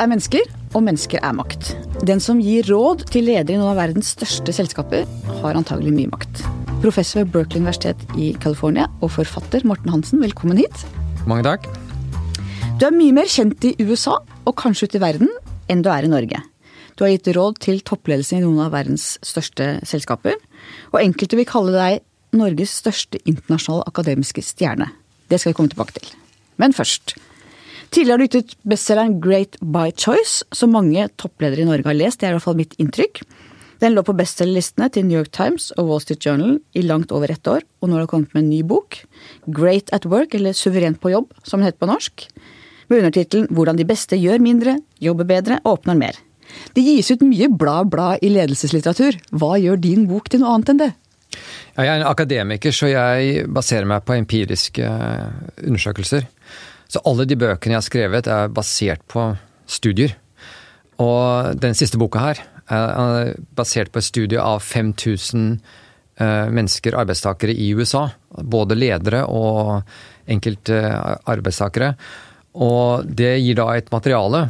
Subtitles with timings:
[0.00, 1.74] er mennesker, og mennesker er makt.
[2.08, 5.04] Den som gir råd til ledere i noen av verdens største selskaper,
[5.42, 6.42] har antagelig mye makt.
[6.80, 10.86] Professor ved Berkeley universitet i California og forfatter Morten Hansen, velkommen hit.
[11.28, 11.68] Mange takk.
[12.80, 14.16] Du er mye mer kjent i USA,
[14.48, 15.28] og kanskje ute i verden,
[15.68, 16.40] enn du er i Norge.
[16.96, 20.38] Du har gitt råd til toppledelsen i noen av verdens største selskaper,
[20.94, 24.88] og enkelte vil kalle deg Norges største internasjonale akademiske stjerne.
[25.28, 26.14] Det skal vi komme tilbake til.
[26.60, 27.18] Men først.
[27.90, 31.96] Tidligere har du gitt ut bestselgeren Great by Choice, som mange toppledere i Norge har
[31.98, 32.20] lest.
[32.20, 33.24] Det er i hvert fall mitt inntrykk.
[33.82, 37.32] Den lå på bestselgerlistene til New York Times og Wall Street Journal i langt over
[37.32, 39.00] ett år, og nå har det kommet med en ny bok,
[39.48, 42.26] Great at Work, eller Suverent på jobb, som den heter på norsk,
[42.90, 46.18] med undertittelen Hvordan de beste gjør mindre, jobber bedre og oppnår mer.
[46.76, 49.18] Det gis ut mye blad-blad i ledelseslitteratur.
[49.34, 50.90] Hva gjør din bok til noe annet enn det?
[51.78, 54.86] Jeg er en akademiker, så jeg baserer meg på empiriske
[55.62, 56.26] undersøkelser.
[56.90, 59.30] Så alle de bøkene jeg har skrevet, er basert på
[59.70, 60.16] studier.
[61.00, 65.54] Og den siste boka her er basert på et studie av 5000
[66.20, 68.08] mennesker, arbeidstakere i USA.
[68.30, 69.80] Både ledere og
[70.30, 70.82] enkelte
[71.30, 71.94] arbeidstakere.
[72.60, 74.48] Og det gir da et materiale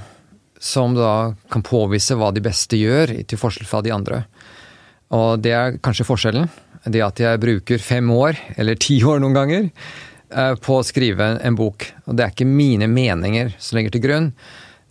[0.60, 4.24] som da kan påvise hva de beste gjør, til forskjell fra de andre.
[5.16, 6.50] Og det er kanskje forskjellen.
[6.84, 9.70] Det at jeg bruker fem år, eller ti år noen ganger,
[10.30, 11.88] på å skrive en bok.
[12.06, 14.28] Og det er ikke mine meninger som ligger til grunn,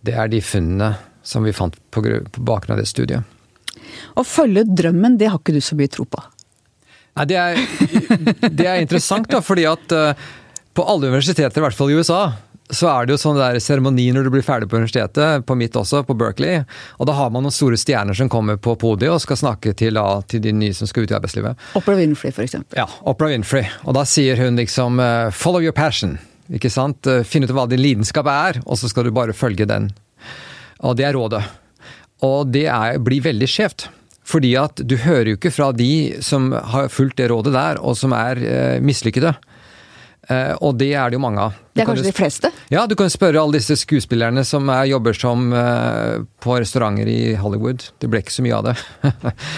[0.04, 0.94] det er de funnene
[1.26, 3.24] som vi fant på, på bakgrunn av det studiet.
[4.16, 6.20] Å følge drømmen, det har ikke du så mye tro på?
[7.18, 7.58] Nei, det er,
[8.48, 9.96] det er interessant, da, fordi at
[10.76, 12.20] på alle universiteter, i hvert fall i USA,
[12.70, 15.76] så er det jo sånn der seremoni når du blir ferdig på universitetet, på mitt
[15.76, 16.64] også, på Berkeley.
[16.98, 19.98] Og da har man noen store stjerner som kommer på podiet og skal snakke til,
[19.98, 21.68] da, til de nye som skal ut i arbeidslivet.
[21.78, 22.78] Opera Winfrey, eksempel.
[22.78, 23.66] Ja, Opera Winfrey.
[23.84, 25.02] Og da sier hun liksom
[25.36, 26.18] follow your passion.
[26.50, 27.06] Ikke sant?
[27.26, 29.90] Finn ut hva din lidenskap er, og så skal du bare følge den.
[30.82, 31.44] Og det er rådet.
[32.26, 33.88] Og det er, blir veldig skjevt.
[34.30, 37.96] Fordi at du hører jo ikke fra de som har fulgt det rådet der, og
[37.98, 39.32] som er eh, mislykkede.
[40.30, 41.56] Uh, og det er det jo mange av.
[41.74, 42.50] Det er kanskje de fleste?
[42.70, 47.34] Ja, du kan spørre alle disse skuespillerne som er, jobber som eh, på restauranter i
[47.40, 47.86] Hollywood.
[47.98, 48.74] Det ble ikke så mye av det.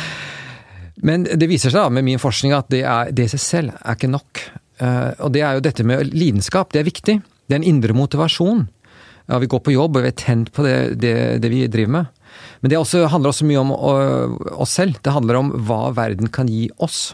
[1.09, 3.75] Men det viser seg da med min forskning at det, er, det i seg selv
[3.81, 4.45] er ikke nok.
[4.79, 6.73] Eh, og det er jo dette med lidenskap.
[6.73, 7.19] Det er viktig.
[7.21, 8.67] Det er en indre motivasjon.
[9.29, 11.99] Ja, vi går på jobb og vi er tent på det, det, det vi driver
[11.99, 12.21] med.
[12.63, 15.01] Men det også, handler også mye om oss selv.
[15.03, 17.13] Det handler om hva verden kan gi oss.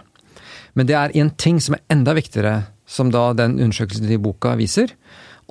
[0.79, 4.55] Men det er en ting som er enda viktigere som da den undersøkelsen i boka
[4.59, 4.95] viser.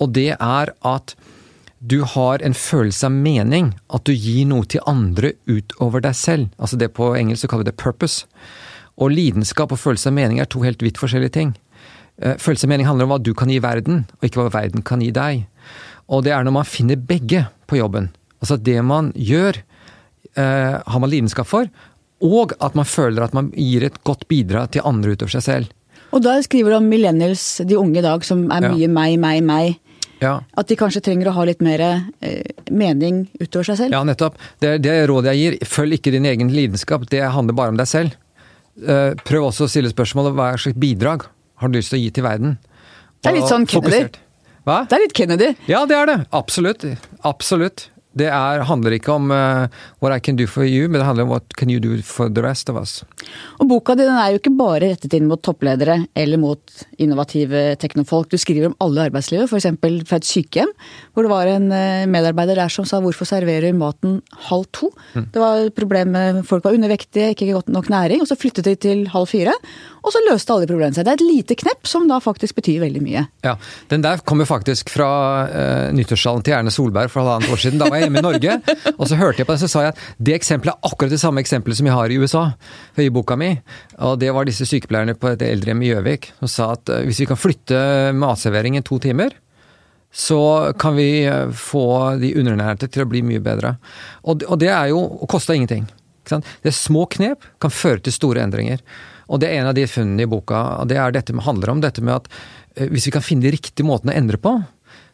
[0.02, 1.16] Og det er at
[1.78, 3.72] du har en følelse av mening.
[3.94, 6.50] At du gir noe til andre utover deg selv.
[6.58, 8.26] Altså det På engelsk så kaller vi det purpose.
[8.98, 11.54] Og lidenskap og følelse av mening er to helt vidt forskjellige ting.
[12.18, 15.04] Følelse av mening handler om hva du kan gi verden, og ikke hva verden kan
[15.06, 15.44] gi deg.
[16.10, 18.10] Og det er når man finner begge på jobben.
[18.42, 19.60] Altså det man gjør,
[20.34, 21.70] eh, har man lidenskap for,
[22.22, 25.74] og at man føler at man gir et godt bidrag til andre utover seg selv.
[26.16, 28.92] Og da skriver du om millennials, de unge i dag, som er mye ja.
[28.92, 29.80] meg, meg, meg.
[30.22, 30.40] Ja.
[30.58, 33.98] At de kanskje trenger å ha litt mer eh, mening utover seg selv?
[33.98, 34.40] Ja, nettopp.
[34.64, 37.90] Det, det rådet jeg gir, følg ikke din egen lidenskap, det handler bare om deg
[37.90, 38.16] selv.
[38.78, 41.28] Eh, prøv også å stille spørsmålet hva slags bidrag
[41.62, 42.58] har du lyst til å gi til verden?
[43.24, 44.02] det er litt sånn Kennedy.
[44.06, 44.20] Fokusert.
[44.68, 44.82] Hva?
[44.88, 45.52] Det er litt Kennedy.
[45.70, 46.18] Ja, det er det.
[46.36, 46.86] Absolutt.
[47.26, 47.88] Absolutt.
[48.18, 49.68] Det er, handler ikke om uh,
[50.04, 52.32] what I can do for you, men det handler om what can you do for
[52.34, 53.02] the rest of us.
[53.62, 58.32] Og Boka di er jo ikke bare rettet inn mot toppledere eller mot innovative teknofolk.
[58.32, 59.70] Du skriver om alle i arbeidslivet, f.eks.
[60.10, 60.74] fra et sykehjem,
[61.14, 61.68] hvor det var en
[62.12, 64.92] medarbeider der som sa 'hvorfor serverer maten halv to'?
[65.14, 65.28] Mm.
[65.34, 68.66] Det var et problem med folk var undervektige, ikke godt nok næring, og så flyttet
[68.66, 69.54] de til halv fire.
[70.08, 71.06] Og så løste alle problemene seg.
[71.06, 73.26] Det er et lite knepp som da faktisk betyr veldig mye.
[73.44, 73.58] Ja,
[73.92, 75.10] Den der kommer faktisk fra
[75.48, 77.82] uh, nyttårssalen til Erne Solberg for halvannet år siden.
[77.82, 78.58] Da var jeg hjemme i Norge,
[78.96, 81.22] og så hørte jeg på det, så sa jeg at det eksempelet er akkurat det
[81.22, 82.44] samme eksempelet som jeg har i USA,
[82.98, 83.52] i boka mi.
[84.08, 87.22] Og det var disse sykepleierne på et eldrehjem i Gjøvik som sa at uh, hvis
[87.24, 87.84] vi kan flytte
[88.18, 89.36] matserveringen to timer,
[90.14, 91.86] så kan vi få
[92.22, 93.76] de underernærte til å bli mye bedre.
[94.24, 95.86] Og, det er jo og kosta ingenting.
[96.28, 98.82] Det er små knep kan føre til store endringer.
[99.28, 100.64] Og det er en av de funnene i boka.
[100.82, 102.32] og Det dette handler om dette med at
[102.92, 104.54] hvis vi kan finne de riktige måtene å endre på,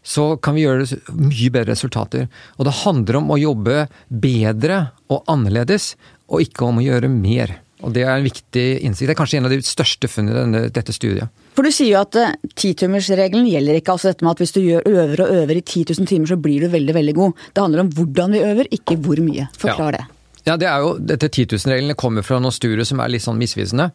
[0.03, 2.27] så kan vi gjøre mye bedre resultater.
[2.59, 4.79] Og det handler om å jobbe bedre
[5.11, 5.94] og annerledes,
[6.31, 7.59] og ikke om å gjøre mer.
[7.83, 9.09] Og Det er en viktig innsikt.
[9.09, 11.27] Det er kanskje en av de største funnene i dette studiet.
[11.53, 12.15] For Du sier jo at
[12.55, 13.91] titimersregelen gjelder ikke.
[13.91, 16.39] altså dette med at Hvis du gjør øver og øver i 10 000 timer, så
[16.39, 17.33] blir du veldig veldig god.
[17.53, 19.47] Det handler om hvordan vi øver, ikke hvor mye.
[19.57, 19.97] Forklar ja.
[19.97, 20.05] det.
[20.45, 23.39] Ja, det er jo, dette 10 000-reglene kommer fra noen studier som er litt sånn
[23.39, 23.91] misvisende.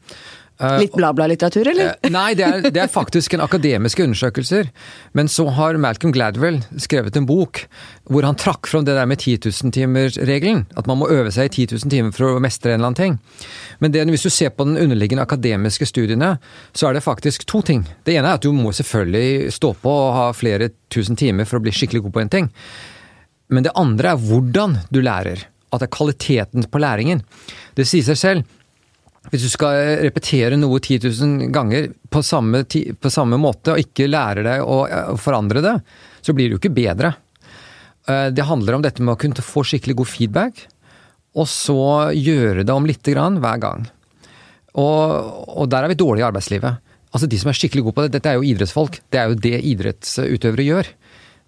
[0.60, 1.92] Eh, Litt bla-bla-litteratur, eller?
[2.02, 4.70] Eh, Nei, det er, det er faktisk en akademiske undersøkelser.
[5.14, 7.60] Men så har Malcolm Gladwell skrevet en bok
[8.10, 10.64] hvor han trakk fram det der med 10 000-timersregelen.
[10.80, 12.98] At man må øve seg i 10 000 timer for å mestre en eller annen
[12.98, 13.18] ting.
[13.78, 16.34] Men det, hvis du ser på den underliggende akademiske studiene,
[16.74, 17.84] så er det faktisk to ting.
[18.08, 21.60] Det ene er at du må selvfølgelig stå på og ha flere tusen timer for
[21.60, 22.50] å bli skikkelig god på en ting.
[23.54, 25.46] Men det andre er hvordan du lærer.
[25.68, 27.22] At det er kvaliteten på læringen.
[27.76, 28.54] Det sier seg selv.
[29.28, 34.08] Hvis du skal repetere noe 10 000 ganger på samme, på samme måte, og ikke
[34.08, 34.78] lærer deg å,
[35.14, 35.74] å forandre det,
[36.24, 37.12] så blir det jo ikke bedre.
[38.08, 40.64] Eh, Det handler om dette med å kunne få skikkelig god feedback,
[41.38, 41.78] og så
[42.16, 43.84] gjøre det om lite grann hver gang.
[44.78, 46.80] Og, og der er vi dårlige i arbeidslivet.
[47.12, 48.98] Altså De som er skikkelig gode på det, dette er jo idrettsfolk.
[49.12, 50.90] Det er jo det idrettsutøvere gjør.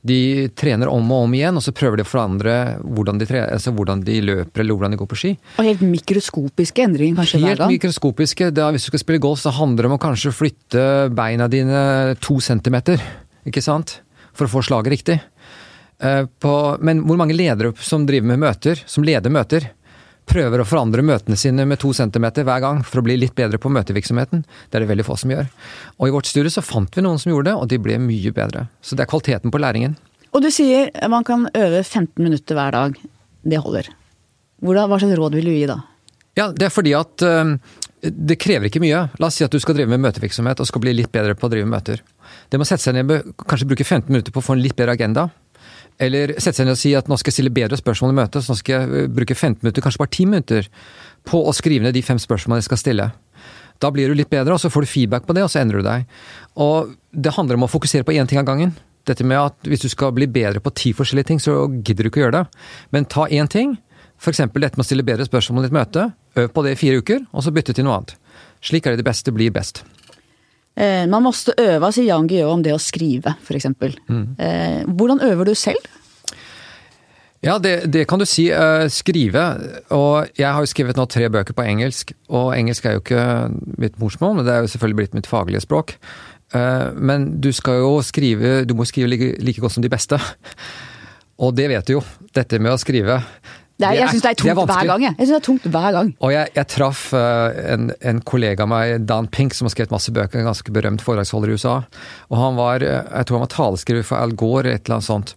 [0.06, 3.50] De trener om og om igjen, og så prøver de å forandre hvordan de, trener,
[3.52, 5.32] altså hvordan de løper eller hvordan de går på ski.
[5.60, 8.48] Og helt mikroskopiske endringer kanskje hver Helt mikroskopiske.
[8.56, 11.82] Da, hvis du skal spille golf, så handler det om å kanskje flytte beina dine
[12.24, 13.02] to centimeter.
[13.44, 13.98] Ikke sant?
[14.32, 15.18] For å få slaget riktig.
[16.00, 19.68] Eh, På, men hvor mange ledere som driver med møter, som leder møter,
[20.30, 23.58] prøver å forandre møtene sine med to centimeter hver gang for å bli litt bedre
[23.60, 24.44] på møtevirksomheten?
[24.70, 25.50] Det er det veldig få som gjør.
[25.98, 28.32] Og i vårt studie så fant vi noen som gjorde det, og de ble mye
[28.36, 28.68] bedre.
[28.82, 29.98] Så det er kvaliteten på læringen.
[30.30, 32.98] Og du sier man kan øve 15 minutter hver dag.
[33.42, 33.90] Det holder.
[34.60, 35.80] Hvordan, hva slags råd vil du gi da?
[36.38, 37.56] Ja, det er fordi at øh,
[38.04, 39.06] det krever ikke mye.
[39.20, 41.48] La oss si at du skal drive med møtevirksomhet og skal bli litt bedre på
[41.48, 42.04] å drive møter.
[42.52, 44.76] Det må sette seg ned med kanskje bruke 15 minutter på å få en litt
[44.78, 45.28] bedre agenda.
[46.00, 48.44] Eller sette seg ned og si at nå skal jeg stille bedre spørsmål i møtet,
[48.44, 50.70] så nå skal jeg øh, bruke 15 minutter, kanskje bare 10 minutter,
[51.28, 53.08] på å skrive ned de fem spørsmålene jeg skal stille.
[53.80, 55.80] Da blir du litt bedre, og så får du feedback på det, og så endrer
[55.80, 56.08] du deg.
[56.60, 58.74] Og det handler om å fokusere på én ting av gangen.
[59.08, 62.10] Dette med at hvis du skal bli bedre på ti forskjellige ting, så gidder du
[62.10, 62.64] ikke å gjøre det.
[62.92, 63.78] Men ta én ting,
[64.20, 64.42] f.eks.
[64.44, 66.10] dette med å stille bedre spørsmål i et møte.
[66.40, 68.16] Øv på det i fire uker, og så bytte til noe annet.
[68.64, 69.84] Slik er det det beste blir best.
[70.78, 73.66] Eh, man måste øve, sier Jan Guillou om det å skrive, f.eks.
[74.06, 74.26] Mm.
[74.38, 75.88] Eh, hvordan øver du selv?
[77.42, 78.50] Ja, det, det kan du si.
[78.52, 79.44] eh, skrive.
[79.96, 82.12] Og jeg har jo skrevet nå tre bøker på engelsk.
[82.28, 83.24] Og engelsk er jo ikke
[83.80, 85.96] mitt morsmål, men det er jo selvfølgelig blitt mitt faglige språk.
[86.50, 90.18] Men du skal jo skrive Du må skrive like, like godt som de beste.
[91.46, 92.00] Og det vet du jo.
[92.34, 93.20] Dette med å skrive.
[93.80, 95.04] Det er, jeg syns det er tungt hver gang.
[95.06, 96.10] Jeg, jeg synes det er tungt hver gang.
[96.20, 99.94] Og jeg, jeg traff eh, en, en kollega av meg, Dan Pink, som har skrevet
[99.94, 101.76] masse bøker, en ganske berømt foredragsholder i USA.
[102.28, 104.98] Og han var, eh, jeg tror han var taleskriver for Al Gore, eller et eller
[104.98, 105.34] annet sånt.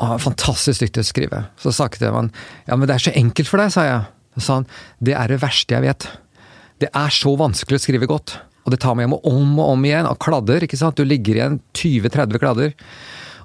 [0.00, 1.42] Og han fantastisk dyktig til å skrive.
[1.60, 2.32] Så snakket jeg med han.
[2.66, 4.04] Ja, men det er så enkelt for deg, sa jeg.
[4.36, 4.68] Så sa han,
[5.04, 6.08] det er det verste jeg vet.
[6.80, 8.38] Det er så vanskelig å skrive godt.
[8.64, 10.98] Og det tar meg hjem og om og om igjen, av kladder, ikke sant.
[10.98, 12.74] Du ligger igjen 20-30 kladder.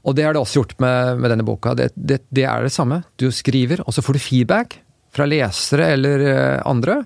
[0.05, 1.73] Og det har det også gjort med, med denne boka.
[1.77, 3.01] Det, det, det er det samme.
[3.17, 4.77] Du skriver, og så får du feedback
[5.15, 6.99] fra lesere eller eh, andre,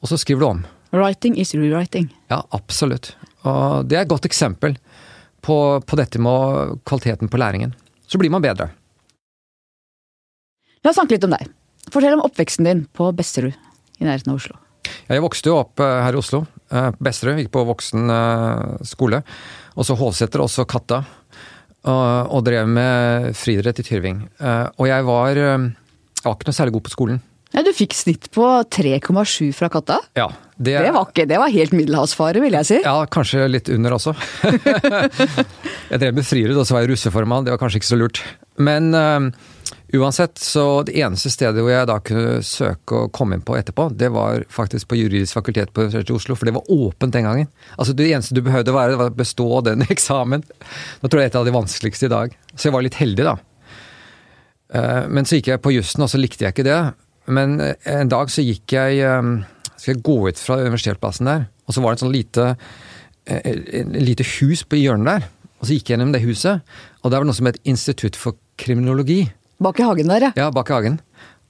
[0.00, 0.62] og så skriver du om.
[0.92, 2.08] Writing is rewriting.
[2.32, 3.14] Ja, absolutt.
[3.48, 4.76] Og det er et godt eksempel
[5.42, 7.74] på, på dette med kvaliteten på læringen.
[8.06, 8.70] Så blir man bedre.
[10.82, 11.48] La oss snakke litt om deg.
[11.92, 14.58] Fortell om oppveksten din på Besserud i nærheten av Oslo.
[15.08, 16.44] Jeg vokste jo opp eh, her i Oslo,
[17.02, 17.40] Besserud.
[17.40, 19.22] Gikk på voksen eh, skole.
[19.76, 21.02] Og så Hovseter, og så Katta.
[21.82, 24.20] Og, og drev med friidrett i Tyrving.
[24.38, 27.20] Eh, Og jeg var, eh, jeg var ikke noe særlig god på skolen.
[27.52, 29.98] Ja, du fikk snitt på 3,7 fra Katta.
[30.16, 32.78] Ja, det, Det var ikke, det var helt middelhavsfare, vil jeg si.
[32.80, 34.14] Ja, kanskje litt under også.
[35.90, 37.44] jeg drev med friidrett, og så var jeg russeformann.
[37.44, 38.22] Det var kanskje ikke så lurt.
[38.62, 39.28] Men eh,
[39.98, 43.90] uansett, så det eneste stedet hvor jeg da kunne søke og komme inn på etterpå,
[43.98, 47.26] det var faktisk på juridisk fakultet på Universitetet i Oslo, for det var åpent den
[47.28, 47.48] gangen.
[47.76, 50.44] Altså Det eneste du behøvde være, var å bestå den eksamen.
[51.02, 52.36] Nå tror jeg det er et av de vanskeligste i dag.
[52.54, 53.36] Så jeg var litt heldig, da.
[54.72, 56.80] Eh, Men så gikk jeg på jussen, og så likte jeg ikke det.
[57.28, 59.28] Men eh, en dag så gikk jeg eh,
[59.76, 62.48] Skal jeg gå ut fra universitetsplassen der, og så var det et sånn lite
[64.02, 65.28] lite hus på hjørnet der.
[65.60, 66.64] Og så gikk jeg gjennom det huset,
[67.02, 69.20] og der var det noe som het Institutt for kriminologi.
[69.62, 70.32] Bak i hagen der, ja.
[70.36, 70.98] Ja, bak i hagen.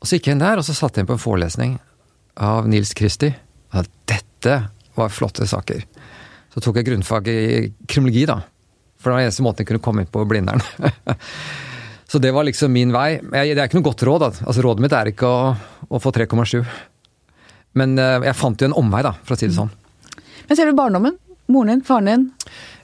[0.03, 1.77] Og så gikk jeg inn der, og så satt jeg inn på en forelesning
[2.43, 3.31] av Nils Kristi.
[3.73, 4.57] Ja, dette
[4.99, 5.85] var flotte saker.
[6.53, 7.43] Så tok jeg grunnfag i
[7.89, 8.41] kriminologi, da.
[9.01, 10.63] For det var den eneste måten jeg kunne komme inn på Blindern.
[12.11, 13.17] så det var liksom min vei.
[13.17, 14.25] Jeg, det er ikke noe godt råd.
[14.27, 14.31] da.
[14.45, 15.55] Altså Rådet mitt er ikke å,
[15.89, 16.61] å få 3,7.
[17.79, 19.73] Men eh, jeg fant jo en omvei, da, for å si det sånn.
[20.49, 21.17] Men ser du barndommen?
[21.53, 22.29] Moren din, faren din?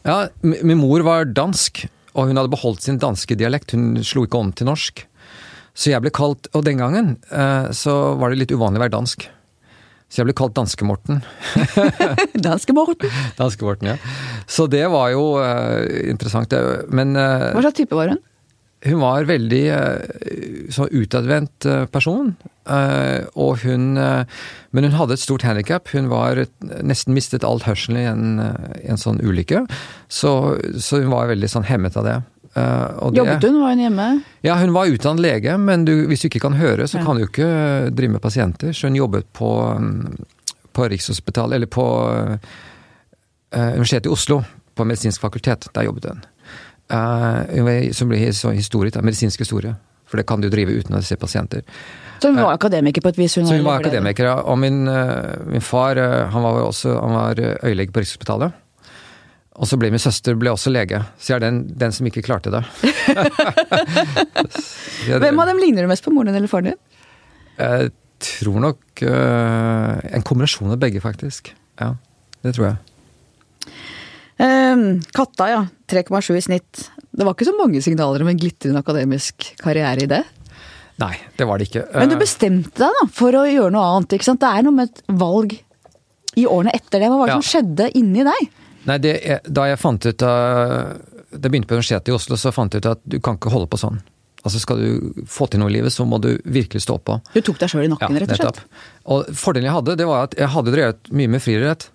[0.07, 3.77] Ja, min mor var dansk, og hun hadde beholdt sin danske dialekt.
[3.77, 5.05] Hun slo ikke om til norsk.
[5.79, 8.97] Så jeg ble kalt Og den gangen uh, så var det litt uvanlig å være
[8.97, 9.29] dansk.
[10.09, 11.21] Så jeg ble kalt Danske-Morten.
[12.49, 13.11] Danske Morten.
[13.41, 13.99] Danske-Morten, ja.
[14.49, 16.55] Så det var jo uh, interessant.
[16.89, 18.25] Men uh, Hva slags type var hun?
[18.87, 19.63] hun var veldig
[20.71, 22.29] så utadvendt uh, person.
[23.35, 25.89] Og hun Men hun hadde et stort handikap.
[25.91, 26.45] Hun var
[26.87, 29.65] nesten mistet all hørsel i en, en sånn ulykke.
[30.07, 30.31] Så,
[30.79, 32.17] så, hun var veldig sånn hemmet av det.
[32.59, 33.61] Det, Jobbet hun?
[33.63, 34.07] Var hun hjemme?
[34.47, 37.05] Ja, hun var utdannet lege, men du, hvis du ikke kan høre, så ja.
[37.07, 37.49] kan du ikke
[37.95, 38.73] drive med pasienter.
[38.73, 40.17] Så hun jobbet på, mm,
[40.77, 41.87] på Rikshospitalet, eller på
[43.55, 44.43] Universitetet i Oslo,
[44.75, 45.71] på medisinsk fakultet.
[45.75, 46.25] Der jobbet hun.
[46.93, 49.75] Uh, som blir historisk historie, medisinsk historie.
[50.09, 51.65] For det kan du drive uten å se pasienter.
[52.19, 53.37] Så hun var akademiker på et vis?
[53.37, 54.39] Hun så hun var akademiker, ja.
[54.49, 56.01] Og min, uh, min far
[56.33, 58.57] han var også han var øyelege på Rikshospitalet.
[59.59, 62.23] Og så ble min søster ble også lege, så jeg er den, den som ikke
[62.23, 62.63] klarte det.
[65.09, 66.79] Hvem av dem ligner du mest på, moren din eller faren din?
[67.59, 67.91] Jeg
[68.23, 71.51] tror nok uh, en kombinasjon av begge, faktisk.
[71.83, 71.97] Ja,
[72.47, 72.79] det tror jeg.
[74.39, 75.63] Um, katta, ja.
[75.91, 76.85] 3,7 i snitt.
[77.11, 80.23] Det var ikke så mange signaler om en glitrende akademisk karriere i det?
[81.03, 81.85] Nei, det var det ikke.
[81.95, 84.15] Men du eh, bestemte deg da for å gjøre noe annet.
[84.15, 84.43] ikke sant?
[84.43, 85.55] Det er noe med et valg
[86.39, 87.11] i årene etter det.
[87.11, 87.41] Hva var det ja.
[87.41, 88.49] som skjedde inni deg?
[88.87, 89.15] Nei, det,
[89.49, 90.39] Da jeg fant ut av
[91.33, 93.53] Da jeg begynte på Universitetet i Oslo, så fant jeg ut at du kan ikke
[93.53, 93.99] holde på sånn.
[94.47, 97.19] Altså Skal du få til noe i livet, så må du virkelig stå på.
[97.35, 98.61] Du tok deg sjøl i nakken, ja, rett og slett?
[99.11, 101.89] Og Fordelen jeg hadde, det var at jeg hadde drevet mye med friidrett.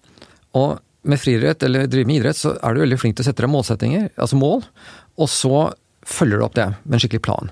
[0.60, 3.44] Og med friidrett eller drive med idrett, så er du veldig flink til å sette
[3.44, 4.64] deg målsettinger, altså mål,
[5.20, 5.66] og så
[6.08, 7.52] følger du opp det med en skikkelig plan.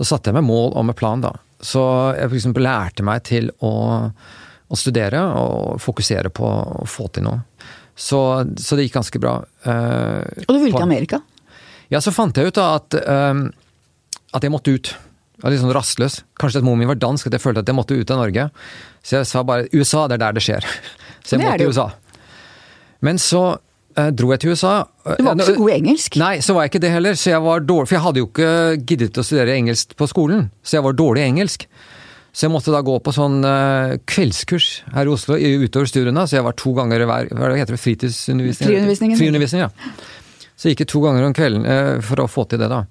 [0.00, 1.34] Så satte jeg meg mål og med plan, da.
[1.60, 1.82] Så
[2.16, 2.48] jeg f.eks.
[2.56, 3.72] lærte meg til å,
[4.08, 7.42] å, studere og fokusere på å få til noe.
[8.00, 8.18] Så,
[8.56, 9.36] så det gikk ganske bra.
[9.66, 11.20] Uh, og du ville til Amerika?
[11.92, 13.42] Ja, så fant jeg ut da at, uh,
[14.36, 14.92] at jeg måtte ut.
[14.94, 16.20] Jeg var litt sånn rastløs.
[16.40, 18.46] Kanskje at moren min var dansk, at jeg følte at jeg måtte ut av Norge.
[19.04, 20.68] Så jeg sa bare USA, det er der det skjer.
[21.24, 21.90] Så jeg måtte til USA.
[23.04, 24.72] Men så uh, dro jeg til USA.
[25.04, 26.16] Du var ikke så god i engelsk?
[26.20, 27.16] Nei, så var jeg ikke det heller.
[27.20, 28.50] Så jeg var dårlig, for jeg hadde jo ikke
[28.88, 30.46] giddet å studere engelsk på skolen.
[30.64, 31.68] Så jeg var dårlig i engelsk.
[32.30, 36.26] Så jeg måtte da gå på sånn uh, kveldskurs her i Oslo utover studiene.
[36.30, 37.82] Så jeg var to ganger hver Hva heter det?
[37.82, 39.16] Fritidsundervisning?
[39.18, 39.70] Friundervisning, ja.
[40.60, 42.84] Så jeg gikk to ganger om kvelden uh, for å få til det, da.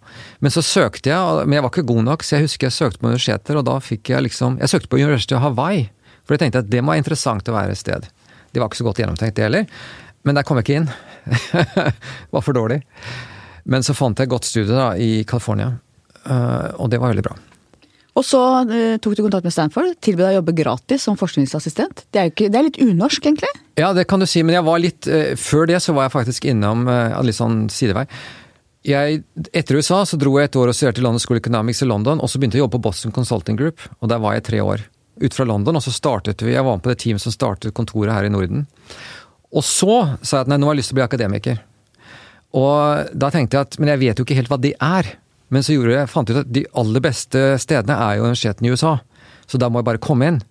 [0.44, 3.02] Men så søkte jeg, men jeg var ikke god nok, så jeg husker jeg søkte
[3.02, 5.86] på universiteter, og da fikk jeg liksom Jeg søkte på University of Hawaii,
[6.26, 8.10] for jeg tenkte at det må være interessant å være et sted.
[8.50, 9.84] Det var ikke så godt gjennomtenkt, det heller.
[10.28, 10.90] Men der kom jeg ikke inn.
[12.34, 12.82] var for dårlig.
[13.70, 15.72] Men så fant jeg et godt studie da, i California,
[16.26, 17.38] uh, og det var veldig bra.
[18.20, 22.04] Og så uh, tok du kontakt med Stanford, tilbød deg å jobbe gratis som forskningsassistent.
[22.12, 23.52] Det er, ikke, det er, litt unorsk, egentlig?
[23.80, 26.16] Ja, det kan du si, men jeg var litt uh, Før det så var jeg
[26.18, 26.84] faktisk innom
[27.24, 28.06] litt sånn sidevei.
[28.88, 29.24] Jeg,
[29.56, 32.32] etter USA så dro jeg et år og studerte London School Economics i London, og
[32.32, 34.86] så begynte jeg å jobbe på Boston Consulting Group, og der var jeg tre år
[35.20, 37.76] ut fra London, og så startet vi Jeg var med på det teamet som startet
[37.76, 38.64] kontoret her i Norden.
[39.52, 41.60] Og så sa jeg at nei, nå har jeg lyst til å bli akademiker.
[42.60, 45.10] Og da tenkte jeg at men jeg vet jo ikke helt hva det er.
[45.54, 48.70] Men så gjorde jeg, fant jeg ut at de aller beste stedene er jo universitetene
[48.70, 48.98] i USA.
[49.50, 50.42] Så da må jeg bare komme inn.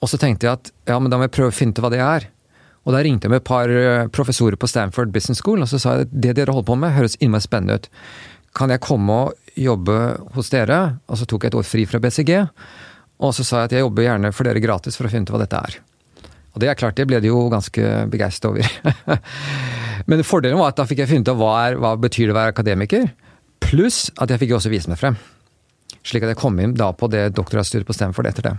[0.00, 1.92] Og så tenkte jeg at ja, men da må jeg prøve å finne ut hva
[1.92, 2.28] det er.
[2.88, 5.80] Og da ringte jeg med et par eh, professorer på Stanford Business School, og så
[5.82, 7.90] sa jeg at det dere holder på med, høres innmari spennende ut.
[8.56, 9.98] Kan jeg komme og jobbe
[10.34, 10.80] hos dere?
[11.10, 12.32] Og så tok jeg et år fri fra BCG.
[13.20, 15.34] Og så sa jeg at jeg jobber gjerne for dere gratis for å finne ut
[15.34, 15.76] hva dette er.
[16.50, 19.20] Og det er klart, det ble de jo ganske begeistret over.
[20.08, 22.38] Men fordelen var at da fikk jeg funnet ut hva, er, hva betyr det å
[22.40, 23.10] være akademiker.
[23.64, 25.18] Pluss at jeg fikk også vise meg frem.
[26.06, 28.56] Slik at jeg kom inn da på det doktorgradsstudiet på Stanford etter det.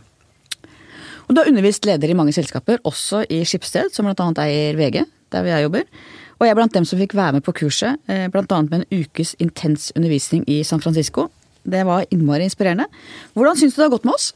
[1.27, 4.25] Og Du har undervist leder i mange selskaper, også i Skipsted, som bl.a.
[4.43, 5.85] eier VG, der jeg jobber.
[6.39, 8.61] Og jeg er blant dem som fikk være med på kurset, eh, bl.a.
[8.67, 11.29] med en ukes intens undervisning i San Francisco.
[11.63, 12.87] Det var innmari inspirerende.
[13.37, 14.31] Hvordan syns du det har gått med oss?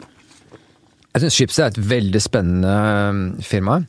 [1.16, 2.76] Jeg syns Schibsted er et veldig spennende
[3.10, 3.82] um, firma.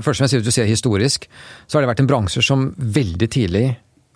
[0.00, 1.28] Først som jeg sier, du sier historisk,
[1.68, 3.66] så har det vært en bransje som veldig tidlig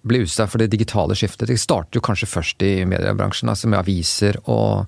[0.06, 1.48] ble utsatt for det digitale skiftet.
[1.50, 4.86] Det startet jo kanskje først i mediebransjen, altså med aviser og,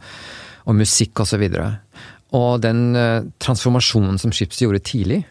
[0.64, 1.44] og musikk osv.
[1.48, 5.22] Og, så og den uh, transformasjonen som Schibsted gjorde tidlig,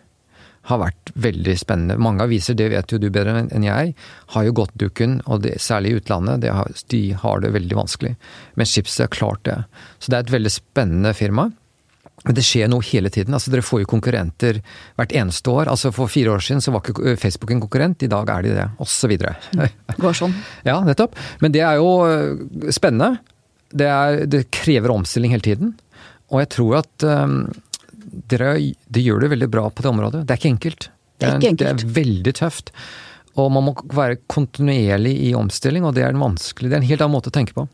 [0.67, 1.95] har vært veldig spennende.
[2.03, 3.93] Mange aviser, det vet jo du bedre enn jeg,
[4.33, 6.43] har jo gått dukken, og det, særlig i utlandet.
[6.51, 8.17] Har, de har det veldig vanskelig.
[8.59, 9.61] Men Schibsted har klart det.
[9.99, 11.47] Så det er et veldig spennende firma.
[12.25, 13.35] Men det skjer noe hele tiden.
[13.37, 14.59] altså Dere får jo konkurrenter
[14.97, 15.69] hvert eneste år.
[15.71, 18.55] altså For fire år siden så var ikke Facebook en konkurrent, i dag er de
[18.57, 19.13] det, osv.
[20.01, 20.35] Går sånn.
[20.67, 21.15] Ja, nettopp.
[21.43, 23.21] Men det er jo øh, spennende.
[23.69, 25.75] Det, er, det krever omstilling hele tiden.
[26.33, 27.39] Og jeg tror at um,
[28.31, 30.25] dere de gjør det veldig bra på det området.
[30.25, 30.89] Det er ikke enkelt.
[31.17, 31.83] Det er, ikke enkelt.
[31.83, 32.73] Det er veldig tøft.
[33.37, 36.71] Og man må være kontinuerlig i omstilling, og det er en vanskelig.
[36.71, 37.67] Det er en helt annen måte å tenke på.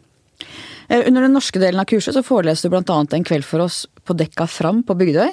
[0.90, 3.00] Eh, Under den norske delen av kurset så foreleste du bl.a.
[3.04, 5.30] en kveld for oss på dekka Fram på Bygdøy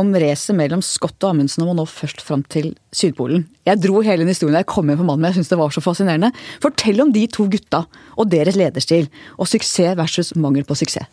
[0.00, 3.46] om racet mellom Scott og Amundsen om å nå først fram til Sydpolen.
[3.68, 5.60] Jeg dro hele den historien da jeg kom hjem på mannen, men jeg syns det
[5.60, 6.32] var så fascinerende.
[6.60, 11.08] Fortell om de to gutta og deres lederstil, og suksess versus mangel på suksess.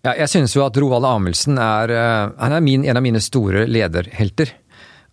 [0.00, 3.20] Ja, jeg synes jo at Roald Amundsen er, eh, han er min, en av mine
[3.20, 4.54] store lederhelter.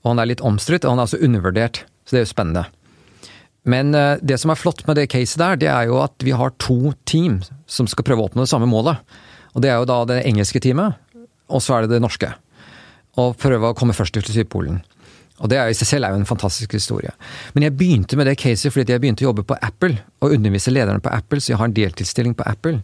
[0.04, 1.82] Og han er litt omstridt, og han er altså undervurdert.
[2.08, 2.64] Så det er jo spennende.
[3.68, 6.36] Men eh, det som er flott med det caset der, det er jo at vi
[6.36, 9.04] har to team som skal prøve å oppnå det samme målet.
[9.56, 10.98] Og det er jo da det engelske teamet,
[11.50, 12.30] og så er det det norske.
[13.18, 14.80] Og prøve å komme først til Sydpolen.
[15.38, 17.12] Og det er i seg selv er jo en fantastisk historie.
[17.54, 20.74] Men jeg begynte med det caset fordi jeg begynte å jobbe på Apple og undervise
[20.74, 22.80] lederne på Apple, så jeg har en deltidsstilling på Apple.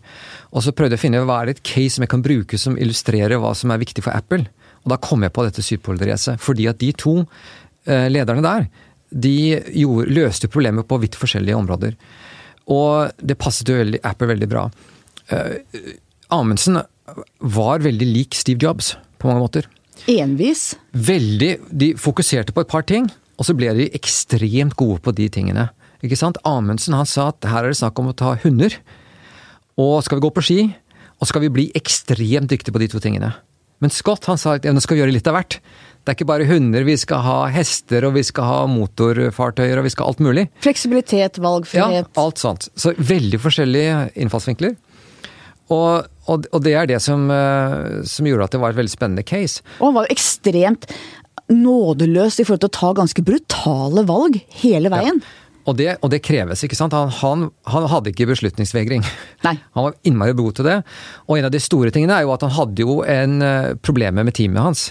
[0.53, 2.59] Og så prøvde jeg å finne hva er det et case som jeg kan bruke
[2.61, 4.45] som illustrerer hva som er viktig for Apple.
[4.83, 6.41] Og da kom jeg på dette Sydpolracet.
[6.43, 8.67] Fordi at de to eh, lederne der,
[9.13, 9.35] de
[9.77, 11.95] gjorde, løste problemet på vidt forskjellige områder.
[12.73, 14.65] Og det passet jo veldig, Apple veldig bra.
[15.31, 15.55] Uh,
[16.33, 16.81] Amundsen
[17.43, 19.67] var veldig lik Steve Jobs på mange måter.
[20.09, 20.73] Envis.
[20.91, 25.29] Veldig, De fokuserte på et par ting, og så ble de ekstremt gode på de
[25.31, 25.69] tingene.
[26.03, 26.39] Ikke sant?
[26.47, 28.75] Amundsen han sa at her er det snakk om å ta hunder,
[29.79, 30.59] og skal vi gå på ski,
[31.21, 33.31] og skal vi bli ekstremt dyktige på de to tingene.
[33.83, 35.59] Men Scott han sa at ja, nå skal vi gjøre litt av hvert.
[36.03, 39.85] Det er ikke bare hunder, vi skal ha hester, og vi skal ha motorfartøyer, og
[39.85, 40.49] vi skal ha alt mulig.
[40.65, 42.09] Fleksibilitet, valgfrihet.
[42.09, 42.67] Ja, alt sånt.
[42.75, 44.75] Så veldig forskjellige innfallsvinkler.
[45.71, 48.91] Og, og, og det er det som, eh, som gjorde at det var et veldig
[48.91, 49.63] spennende case.
[49.79, 50.89] Og han var jo ekstremt
[51.53, 55.23] nådeløs i forhold til å ta ganske brutale valg hele veien.
[55.63, 56.95] Og det, og det kreves, ikke sant.
[56.95, 59.05] Han, han, han hadde ikke beslutningsvegring.
[59.47, 59.55] Nei.
[59.77, 60.81] Han var innmari god til det.
[61.29, 64.27] Og en av de store tingene er jo at han hadde jo en uh, problemer
[64.27, 64.89] med teamet hans.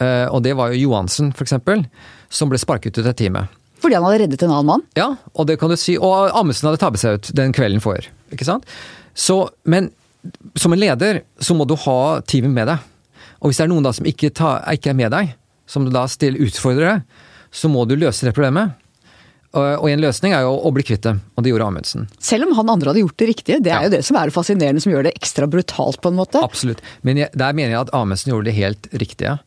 [0.00, 1.84] Eh, og det var jo Johansen, eksempel,
[2.32, 3.48] som ble sparket ut av teamet.
[3.80, 4.82] Fordi han hadde reddet en annen mann.
[4.96, 5.94] Ja, og det kan du si.
[5.96, 8.08] Og Amundsen hadde tabbet seg ut den kvelden før.
[8.32, 8.66] ikke sant?
[9.16, 9.90] Så, men
[10.60, 12.82] som en leder så må du ha teamet med deg.
[13.40, 15.32] Og hvis det er noen da som ikke, ta, ikke er med deg,
[15.70, 18.76] som du da stiller utfordrer deg, så må du løse det problemet.
[19.50, 22.04] Og, og en løsning er jo å bli kvitt dem, og det gjorde Amundsen.
[22.22, 23.56] Selv om han andre hadde gjort det riktige.
[23.64, 23.88] Det er Ja.
[23.88, 26.38] jo det som er det fascinerende, som gjør det ekstra brutalt, på en måte.
[26.44, 26.84] Absolutt.
[27.02, 29.38] Men jeg, der mener jeg at Amundsen gjorde det helt riktige.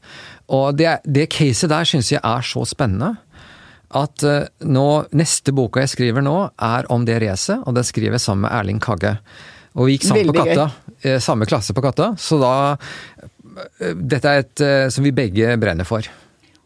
[0.50, 3.14] Og det, det caset der syns jeg er så spennende.
[3.94, 8.18] At eh, nå, neste boka jeg skriver nå, er om det racet, og den skriver
[8.18, 9.16] jeg sammen med Erling Kagge.
[9.78, 10.66] Og vi gikk sammen Veldig på Katta.
[11.04, 11.20] Gøy.
[11.24, 12.12] Samme klasse på Katta.
[12.22, 16.06] Så da eh, Dette er et eh, som vi begge brenner for.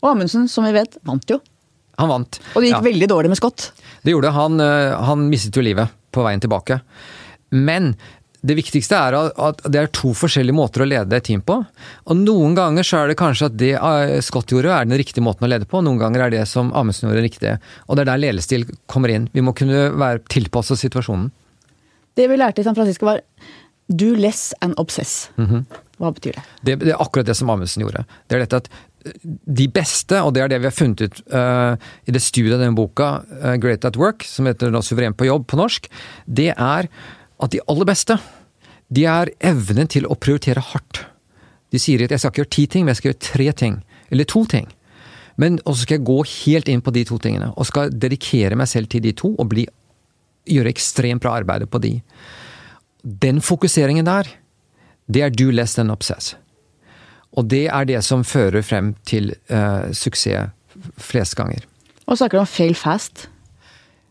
[0.04, 1.40] Og Amundsen, som vi vet, vant jo.
[1.98, 2.38] Han vant.
[2.54, 2.86] Og det gikk Ja.
[2.86, 3.72] veldig dårlig med Scott.
[4.06, 4.60] Det gjorde han.
[4.62, 6.82] eh, Han mistet jo livet på veien tilbake.
[7.52, 7.96] Men
[8.45, 11.58] det viktigste er at det er to forskjellige måter å lede et team på.
[12.06, 15.26] Og noen ganger så er det kanskje at det eh, Scott gjorde er den riktige
[15.26, 17.56] måten å lede på, noen ganger er det som Amundsen gjorde riktig.
[17.88, 19.28] Og det er der ledestil kommer inn.
[19.34, 21.32] Vi må kunne være tilpasset situasjonen.
[22.17, 23.23] Det vi lærte i San Francisco var
[23.88, 25.30] do less and obsess.
[25.38, 25.65] Mhm.
[25.97, 26.45] Hva betyr det?
[26.62, 28.04] Det, det er akkurat det som Amundsen gjorde.
[28.30, 31.21] Det er dette at eh, de beste, og det er det vi har funnet ut
[31.34, 31.73] uh,
[32.06, 33.08] i det studiet av denne boka,
[33.41, 35.89] uh, Great at Work, som heter Suveren på jobb på norsk,
[36.30, 36.91] det er
[37.43, 38.17] at de aller beste,
[38.89, 41.04] de er evnen til å prioritere hardt.
[41.73, 43.78] De sier at jeg skal ikke gjøre ti ting, men jeg skal gjøre tre ting.
[44.13, 44.69] Eller to ting.
[45.38, 48.69] Men også skal jeg gå helt inn på de to tingene, og skal dedikere meg
[48.71, 49.67] selv til de to, og bli,
[50.50, 51.93] gjøre ekstremt bra arbeid på de.
[53.04, 54.30] Den fokuseringen der,
[55.08, 56.36] det er do less than obsess.
[57.38, 60.50] Og det er det som fører frem til uh, suksess
[61.02, 61.65] flest ganger.
[62.08, 63.28] Og snakker du om fail fast.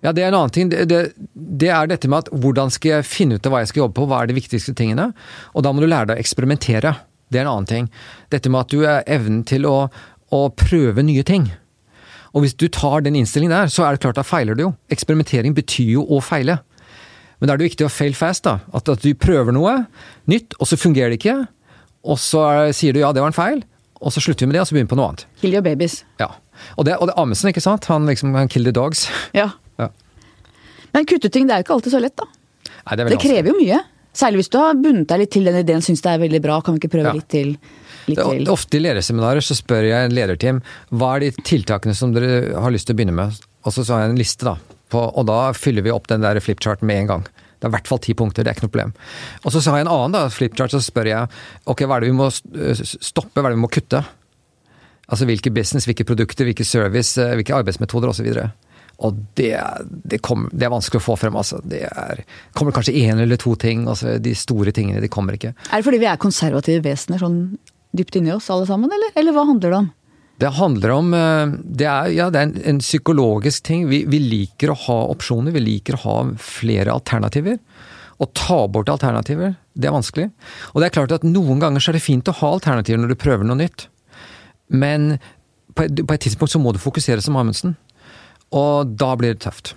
[0.05, 0.71] Ja, det er en annen ting.
[0.71, 1.01] Det, det,
[1.35, 3.97] det er dette med at hvordan skal jeg finne ut av hva jeg skal jobbe
[3.99, 5.11] på, hva er de viktigste tingene?
[5.57, 6.93] Og da må du lære deg å eksperimentere.
[7.33, 7.89] Det er en annen ting.
[8.31, 9.89] Dette med at du er evnen til å,
[10.31, 11.49] å prøve nye ting.
[12.37, 14.73] Og hvis du tar den innstillingen der, så er det klart da feiler du jo.
[14.93, 16.61] Eksperimentering betyr jo å feile.
[17.41, 18.59] Men da er det viktig å fail fast, da.
[18.77, 19.79] At, at du prøver noe
[20.31, 21.39] nytt, og så fungerer det ikke.
[22.07, 23.63] Og så er, sier du ja, det var en feil,
[23.99, 25.27] og så slutter vi med det, og så begynner vi på noe annet.
[25.41, 26.03] Kill your babies.
[26.21, 26.31] Ja.
[26.77, 27.89] Og det, og det Amundsen, ikke sant?
[27.93, 29.07] Han liksom han kill the dogs.
[29.37, 29.51] Ja.
[30.97, 32.27] Men kutte ting, det er jo ikke alltid så lett, da.
[32.87, 33.83] Nei, det Det krever jo mye.
[34.17, 36.55] Særlig hvis du har bundet deg litt til den ideen, syns det er veldig bra,
[36.65, 37.13] kan vi ikke prøve Ja.
[37.19, 37.51] litt til?
[38.07, 38.47] Litt Det til.
[38.49, 40.63] ofte i lederseminarer så spør jeg en lederteam
[40.95, 43.37] hva er de tiltakene som dere har lyst til å begynne med.
[43.67, 44.57] Og så har jeg en liste, da.
[44.89, 47.25] På, og da fyller vi opp den der flipcharten med en gang.
[47.59, 48.93] Det er i hvert fall ti punkter, det er ikke noe problem.
[49.45, 51.29] Og så har jeg en annen da, flipchart, så spør jeg
[51.67, 54.05] ok, hva er det vi må eh, stoppe, hva er det vi må kutte?
[55.11, 58.27] Altså hvilke business, hvilke produkter, hvilke service, eh, hvilke arbeidsmetoder osv.
[58.27, 58.51] Og
[59.37, 59.53] det,
[60.09, 61.61] det, kom, det er vanskelig å få frem, altså.
[61.69, 62.23] Det er,
[62.57, 63.85] kommer kanskje én eller to ting.
[63.91, 65.53] Altså, de store tingene, de kommer ikke.
[65.69, 67.41] Er det fordi vi er konservative vesener sånn
[67.97, 69.13] dypt inni oss alle sammen, eller?
[69.21, 69.91] Eller hva handler det om?
[70.37, 73.87] Det handler om eh, Det er, ja, det er en, en psykologisk ting.
[73.89, 77.61] Vi, vi liker å ha opsjoner, vi liker å ha flere alternativer.
[78.17, 80.31] Å ta bort alternativer, det er vanskelig.
[80.73, 83.13] Og det er klart at noen ganger så er det fint å ha alternativer når
[83.13, 83.91] du prøver noe nytt.
[84.73, 85.19] Men
[85.77, 87.77] på et, på et tidspunkt så må du fokusere som Amundsen.
[88.55, 89.75] Og da blir det tøft.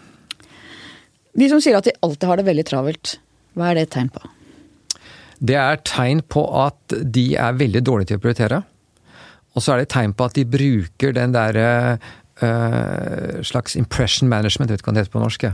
[1.39, 3.15] De som sier at de alltid har det veldig travelt,
[3.57, 4.21] hva er det et tegn på?
[5.39, 8.63] Det er tegn på at de er veldig dårlige til å prioritere.
[9.55, 11.69] Og så er det tegn på at de bruker den derre
[12.43, 15.47] uh, slags impression management, vet ikke hva det heter på norsk.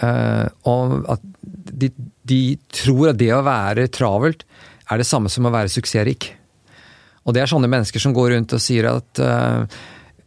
[0.00, 1.28] Uh, og at
[1.68, 1.92] de,
[2.28, 2.42] de,
[2.72, 4.44] tror at det å være travelt
[4.88, 6.32] er det samme som å være suksessrik.
[7.28, 9.80] Og det er sånne mennesker som går rundt og sier at uh,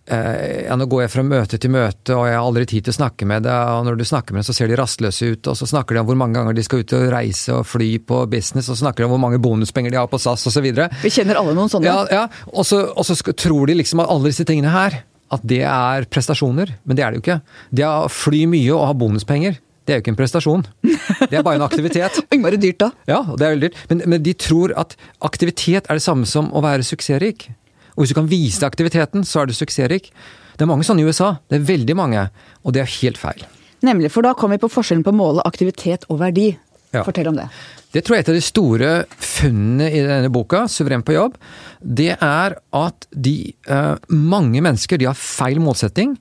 [0.09, 2.97] ja, nå går jeg fra møte til møte, og jeg har aldri tid til å
[2.97, 5.59] snakke med deg, og når du snakker med dem, så ser de rastløse ut, og
[5.59, 8.23] så snakker de om hvor mange ganger de skal ut og reise og fly på
[8.31, 10.67] business, og så snakker de om hvor mange bonuspenger de har på SAS osv.
[11.05, 11.87] Vi kjenner alle noen sånne.
[11.87, 12.25] Ja, ja.
[12.49, 16.07] Og så, og så tror de liksom at alle disse tingene her at det er
[16.11, 17.41] prestasjoner, men det er det jo ikke.
[17.71, 20.65] Det å fly mye og ha bonuspenger, det er jo ikke en prestasjon.
[20.83, 22.19] Det er bare en aktivitet.
[22.35, 22.91] Innmari dyrt, da.
[23.09, 23.79] Ja, det er veldig dyrt.
[23.89, 24.93] Men, men, de tror at
[25.25, 27.47] aktivitet er det samme som å være suksessrik.
[27.95, 30.11] Og hvis du kan vise aktiviteten, så er du suksessrik.
[30.55, 31.35] Det er mange sånne i USA.
[31.49, 32.27] Det er veldig mange.
[32.63, 33.45] Og det er helt feil.
[33.81, 36.51] Nemlig, for da kommer vi på forskjellen på å måle aktivitet og verdi.
[36.91, 37.05] Ja.
[37.07, 37.47] Fortell om det.
[37.91, 41.35] Det tror jeg er et av de store funnene i denne boka, 'Suveren på jobb'.
[41.81, 46.17] Det er at de, uh, mange mennesker de har feil målsetting,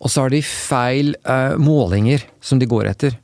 [0.00, 3.18] og så har de feil uh, målinger som de går etter.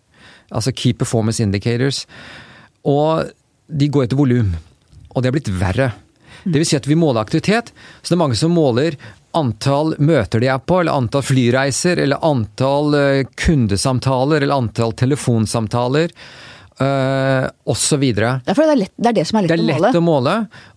[0.53, 2.07] Altså Key Performance Indicators.
[2.85, 3.31] Og
[3.69, 4.55] de går etter volum.
[5.15, 5.93] Og det er blitt verre.
[6.47, 8.95] Vil si at vi måler aktivitet, så det er mange som måler
[9.37, 16.15] antall møter de er på, eller antall flyreiser, eller antall eh, kundesamtaler, eller antall telefonsamtaler
[16.81, 18.01] uh, osv.
[18.01, 19.91] Det, det, det er det som er lett, det er å, måle.
[19.99, 20.35] å måle.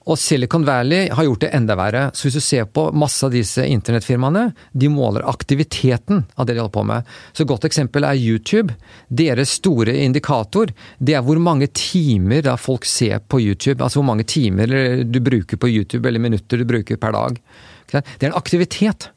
[0.10, 2.04] Og Silicon Valley har gjort det enda verre.
[2.14, 6.64] Så hvis du ser på masse av disse internettfirmaene, de måler aktiviteten av det de
[6.64, 7.14] holder på med.
[7.34, 8.76] Så et godt eksempel er YouTube.
[9.08, 13.84] Deres store indikator, det er hvor mange timer da folk ser på YouTube.
[13.84, 17.42] Altså hvor mange timer du bruker på YouTube, eller minutter du bruker per dag.
[17.90, 19.10] Det er en aktivitet.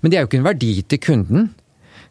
[0.00, 1.52] Men det er jo ikke en verdi til kunden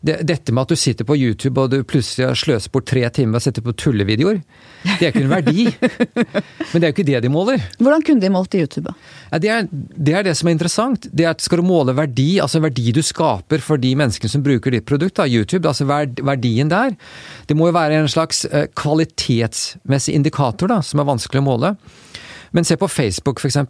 [0.03, 3.05] det, dette med at du sitter på YouTube og du plutselig har sløst bort tre
[3.15, 4.41] timer og setter på tullevideoer,
[4.83, 5.65] det er ikke en verdi.
[6.73, 7.63] Men det er jo ikke det de måler.
[7.79, 8.91] Hvordan kunne de målt i YouTube?
[9.31, 11.07] Ja, det, er, det, er, det som er interessant.
[11.07, 14.43] Det er at Skal du måle verdi, altså verdi du skaper for de menneskene som
[14.43, 16.97] bruker ditt produkt, da, YouTube, altså verdien der,
[17.47, 21.75] det må jo være en slags eh, kvalitetsmessig indikator da, som er vanskelig å måle.
[22.53, 23.63] Men se på Facebook, f.eks.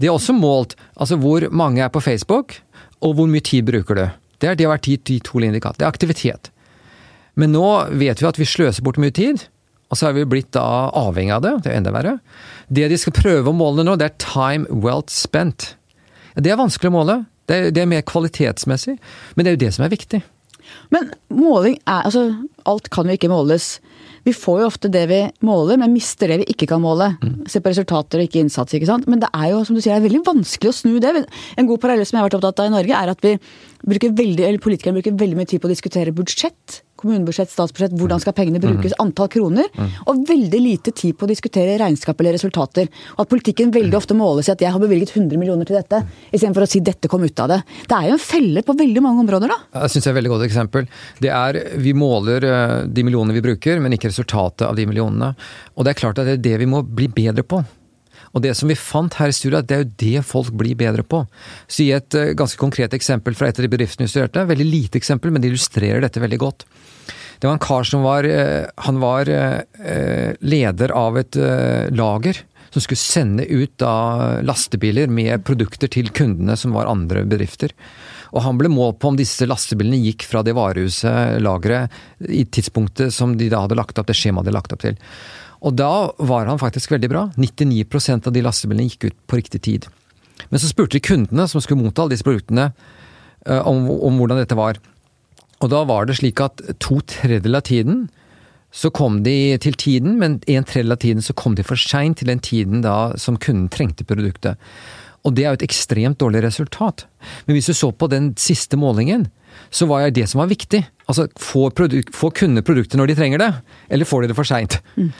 [0.00, 2.62] De har også målt altså hvor mange er på Facebook,
[3.04, 4.06] og hvor mye tid bruker du.
[4.40, 5.78] Det, har vært de to indikatorene.
[5.80, 6.50] Det er aktivitet.
[7.36, 9.44] Men nå vet vi at vi sløser bort mye tid,
[9.92, 11.54] og så er vi blitt da avhengig av det.
[11.64, 12.16] Det er enda verre.
[12.68, 15.74] Det de skal prøve å måle nå, det er time well spent.
[16.34, 17.18] Det er vanskelig å måle.
[17.46, 18.96] Det er, det er mer kvalitetsmessig,
[19.36, 20.20] men det er jo det som er viktig.
[20.94, 22.28] Men måling er Altså,
[22.66, 23.76] alt kan jo ikke måles.
[24.26, 27.12] Vi får jo ofte det vi måler, men mister det vi ikke kan måle.
[27.22, 27.44] Mm.
[27.50, 29.06] Se på resultater og ikke innsats, ikke sant.
[29.10, 31.12] Men det er jo, som du sier, det er veldig vanskelig å snu det.
[31.54, 33.36] En god parallell som jeg har vært opptatt av i Norge, er at vi
[33.86, 36.80] bruker veldig, eller politikerne bruker veldig mye tid på å diskutere budsjett.
[36.96, 39.02] Kommunebudsjett, statsbudsjett, hvordan skal pengene brukes, mm.
[39.04, 39.68] antall kroner.
[39.76, 39.92] Mm.
[40.10, 42.90] Og veldig lite tid på å diskutere regnskap eller resultater.
[43.16, 44.00] Og at politikken veldig mm.
[44.00, 47.10] ofte måles i at jeg har bevilget 100 millioner til dette, istedenfor å si dette
[47.12, 47.60] kom ut av det.
[47.86, 49.60] Det er jo en felle på veldig mange områder, da.
[49.84, 50.92] Jeg syns det er et veldig godt eksempel.
[51.22, 55.34] Det er, Vi måler eh, de millionene vi bruker, men ikke resultatet av de millionene.
[55.76, 57.62] Og det er klart at det er det vi må bli bedre på.
[58.34, 61.04] Og det som vi fant her i studiet, det er jo det folk blir bedre
[61.06, 61.22] på.
[61.68, 64.46] Så gi et uh, ganske konkret eksempel fra et av de bedriftene vi studerte.
[64.48, 66.66] Veldig lite eksempel, men det illustrerer dette veldig godt.
[67.36, 71.40] Det var en kar som var, uh, han var uh, leder av et
[71.94, 72.44] lager
[72.76, 77.72] som skulle sende ut da lastebiler med produkter til kundene som var andre bedrifter.
[78.34, 81.94] Og han ble målt på om disse lastebilene gikk fra det varehuset, lageret,
[82.28, 84.98] i tidspunktet som de da hadde lagt opp, det skjemaet de hadde lagt opp til.
[85.64, 87.22] Og da var han faktisk veldig bra.
[87.36, 89.88] 99% av de lastebilene gikk ut på riktig tid.
[90.50, 92.70] Men så spurte de kundene som skulle motta alle disse produktene,
[93.46, 94.78] eh, om, om, hvordan dette var.
[95.64, 98.06] Og da var det slik at to tredjedeler av tiden
[98.76, 102.18] så kom de til tiden, men en tredjedel av tiden så kom de for seint
[102.20, 104.60] til den tiden da som kunden trengte produktet.
[105.24, 107.06] Og det er jo et ekstremt dårlig resultat.
[107.46, 109.26] Men hvis du så på den siste målingen,
[109.72, 110.82] så var det det som var viktig.
[111.08, 111.72] Altså, Får,
[112.14, 113.50] får kundene produktet når de trenger det,
[113.88, 114.78] eller får de det for seint?
[114.98, 115.10] Mm.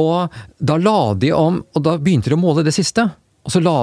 [0.00, 3.06] Og da la de om, og da begynte de å måle det siste.
[3.44, 3.74] Og så la,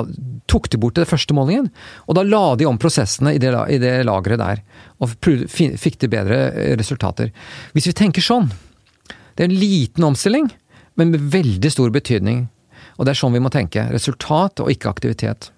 [0.50, 1.67] tok de bort det første målingen,
[2.10, 4.63] og da la de om prosessene i det, i det lageret der.
[5.02, 7.30] Og fikk de bedre eh, resultater.
[7.76, 8.50] Hvis vi tenker sånn,
[9.38, 10.50] det er en liten omstilling,
[11.00, 12.47] men med veldig stor betydning.
[12.97, 13.86] Og det er sånn vi må tenke.
[13.93, 15.52] Resultat og ikke aktivitet.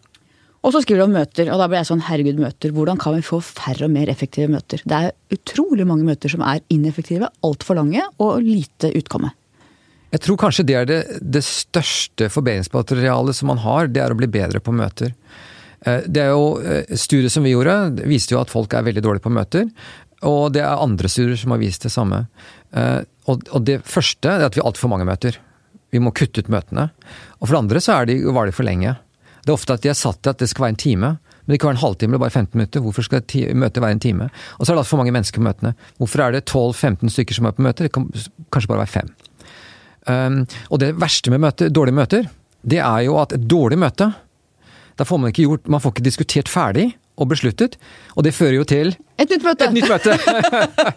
[0.64, 2.72] Og så skriver du om møter, og da ble jeg sånn herregud, møter.
[2.76, 4.84] Hvordan kan vi få færre og mer effektive møter?
[4.88, 9.34] Det er utrolig mange møter som er ineffektive, altfor lange og lite utkomme.
[10.14, 14.18] Jeg tror kanskje det er det, det største forbedringsmaterialet som man har, det er å
[14.18, 15.16] bli bedre på møter.
[15.82, 19.04] Eh, det er jo eh, Studiet som vi gjorde, viste jo at folk er veldig
[19.04, 19.72] dårlige på møter.
[20.24, 22.22] Og det er andre studier som har vist det samme.
[22.72, 25.40] Eh, og det første er at vi har altfor mange møter.
[25.92, 26.88] Vi må kutte ut møtene.
[27.40, 28.96] Og for det andre så de, var de for lenge.
[29.44, 31.12] Det er ofte at de er satt til at det skal være en time.
[31.44, 32.84] Men det kan være en halvtime eller bare 15 minutter.
[32.86, 33.24] Hvorfor skal
[33.60, 34.30] møtet være en time?
[34.58, 35.74] Og så er det altfor mange mennesker på møtene.
[36.00, 37.90] Hvorfor er det 12-15 stykker som er på møter?
[37.90, 38.08] Det kan
[38.54, 39.12] kanskje bare være fem.
[40.08, 42.28] Um, og det verste med møter, dårlige møter,
[42.64, 44.10] det er jo at et dårlig møte
[44.96, 47.76] Da får man ikke gjort Man får ikke diskutert ferdig og besluttet,
[48.18, 49.68] og det fører jo til Et nytt møte!
[49.68, 50.16] Et nytt møte.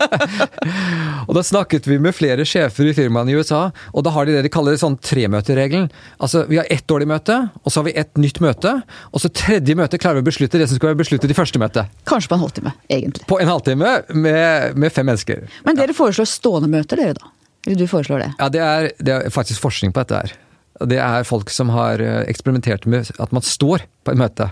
[1.29, 4.39] og da snakket vi med flere sjefer i firmaene i USA, og da har de
[4.39, 5.91] det de kaller sånn tremøteregelen.
[6.17, 8.73] Altså, vi har ett dårlig møte, og så har vi ett nytt møte,
[9.13, 11.61] og så tredje møte klarer vi å beslutte det som skal være besluttet i første
[11.61, 11.85] møte.
[12.09, 13.29] Kanskje på en halvtime, egentlig.
[13.29, 15.45] På en halvtime med, med fem mennesker.
[15.69, 17.36] Men dere foreslår stående møter, dere da?
[17.67, 18.33] Eller du foreslår det?
[18.39, 20.37] Ja, det er, det er faktisk forskning på dette her.
[20.87, 24.51] Det er folk som har eh, eksperimentert med at man står på et møte.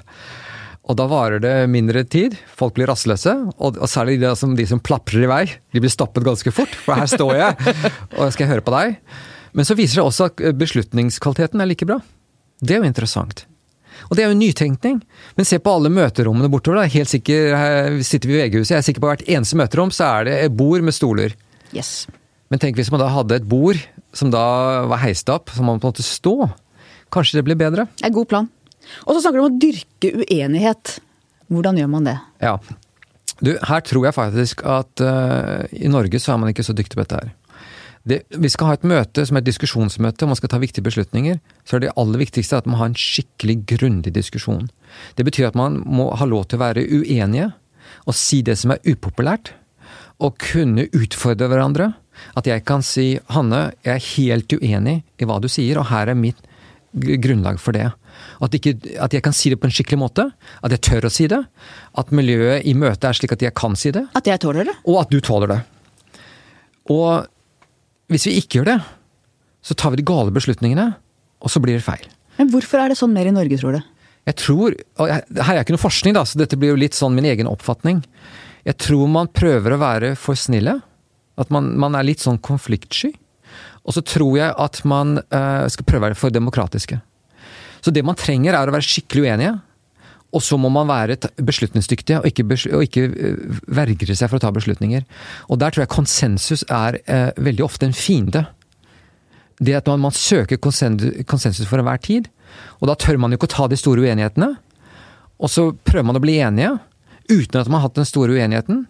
[0.85, 4.67] Og da varer det mindre tid, folk blir rastløse, og, og særlig de som, de
[4.69, 5.45] som, plaprer i vei.
[5.73, 7.77] De blir stoppet ganske fort, for her står jeg,
[8.19, 8.99] og skal høre på deg.
[9.57, 12.01] Men så viser det også at beslutningskvaliteten er like bra.
[12.61, 13.47] Det er jo interessant.
[14.11, 14.99] Og det er jo nytenkning.
[15.39, 16.83] Men se på alle møterommene bortover.
[16.83, 16.91] Da.
[16.93, 20.11] Helt sikker, her sitter vi i VG-huset, jeg er sikker på hvert eneste møterom så
[20.19, 21.37] er det bord med stoler.
[21.73, 22.05] Yes.
[22.55, 23.81] Men tenk hvis man da hadde et bord
[24.15, 24.41] som da
[24.87, 26.37] var heist opp, som man på en måte stå.
[27.11, 27.89] Kanskje det blir bedre?
[27.99, 28.51] Det er en god plan.
[29.03, 30.93] Og så snakker du om å dyrke uenighet.
[31.51, 32.15] Hvordan gjør man det?
[32.45, 32.53] Ja.
[33.43, 36.95] Du, her tror jeg faktisk at uh, i Norge så er man ikke så dyktig
[36.95, 37.33] på dette her.
[38.07, 40.87] Det, vi skal ha et møte som er et diskusjonsmøte, og man skal ta viktige
[40.87, 41.43] beslutninger.
[41.67, 44.69] Så er det aller viktigste at man har en skikkelig grundig diskusjon.
[45.19, 47.51] Det betyr at man må ha lov til å være uenige,
[48.07, 49.57] og si det som er upopulært.
[50.23, 51.91] Og kunne utfordre hverandre.
[52.37, 56.09] At jeg kan si 'Hanne, jeg er helt uenig i hva du sier, og her
[56.09, 56.41] er mitt
[56.95, 57.93] grunnlag for det'.
[58.41, 60.31] At, ikke, at, jeg kan si det på en skikkelig måte.
[60.63, 61.41] At jeg tør å si det.
[61.99, 64.07] At miljøet i møtet er slik at jeg kan si det.
[64.15, 64.77] At jeg tåler det.
[64.87, 65.61] Og at du tåler det.
[66.91, 67.27] Og
[68.13, 68.79] hvis vi ikke gjør det,
[69.65, 70.91] så tar vi de gale beslutningene,
[71.41, 72.05] og så blir det feil.
[72.37, 73.81] Men hvorfor er det sånn mer i Norge, tror du?
[74.25, 77.17] Jeg tror, og Her er ikke noe forskning, da, så dette blir jo litt sånn
[77.17, 78.03] min egen oppfatning.
[78.65, 80.79] Jeg tror man prøver å være for snille.
[81.41, 83.13] At man, man er litt sånn konfliktsky.
[83.85, 86.99] Og så tror jeg at man uh, skal prøve å være for demokratiske.
[87.85, 89.55] Så det man trenger, er å være skikkelig uenige.
[90.35, 94.43] Og så må man være beslutningsdyktige og ikke, og ikke eh, vergre seg for å
[94.43, 95.05] ta beslutninger.
[95.47, 98.43] Og der tror jeg konsensus er uh, veldig ofte en fiende.
[99.63, 102.27] Det at man, man søker konsensus for enhver tid.
[102.81, 104.51] Og da tør man jo ikke å ta de store uenighetene.
[105.39, 106.75] Og så prøver man å bli enige
[107.31, 108.85] uten at man har hatt den store uenigheten.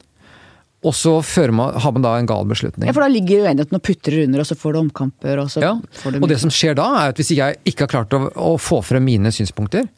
[0.85, 1.15] Og så
[1.57, 2.89] man, har man da en gal beslutning.
[2.89, 5.41] Ja, For da ligger uenigheten og putrer under, og så får du omkamper.
[5.41, 7.87] Og så ja, får du og det som skjer da, er at hvis jeg ikke
[7.87, 9.89] har klart å, å få frem mine synspunkter,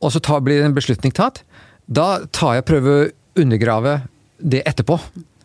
[0.00, 1.44] og så tar, blir en beslutning tatt,
[1.86, 4.00] da tar jeg prøver å undergrave
[4.40, 4.98] det etterpå.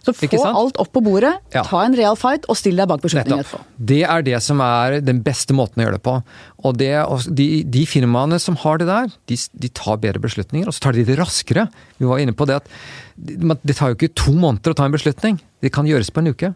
[0.06, 1.64] Så få alt opp på bordet, ja.
[1.66, 3.64] ta en real fight og still deg bak beslutningen etterpå.
[3.92, 6.18] Det er det som er den beste måten å gjøre det på.
[6.66, 6.92] Og det,
[7.40, 10.98] de, de, firmaene som har det der, de, de, tar bedre beslutninger, og så tar
[10.98, 11.68] de det raskere.
[11.98, 12.70] Vi var inne på det at
[13.16, 15.42] det tar jo ikke to måneder å ta en beslutning.
[15.64, 16.54] Det kan gjøres på en uke.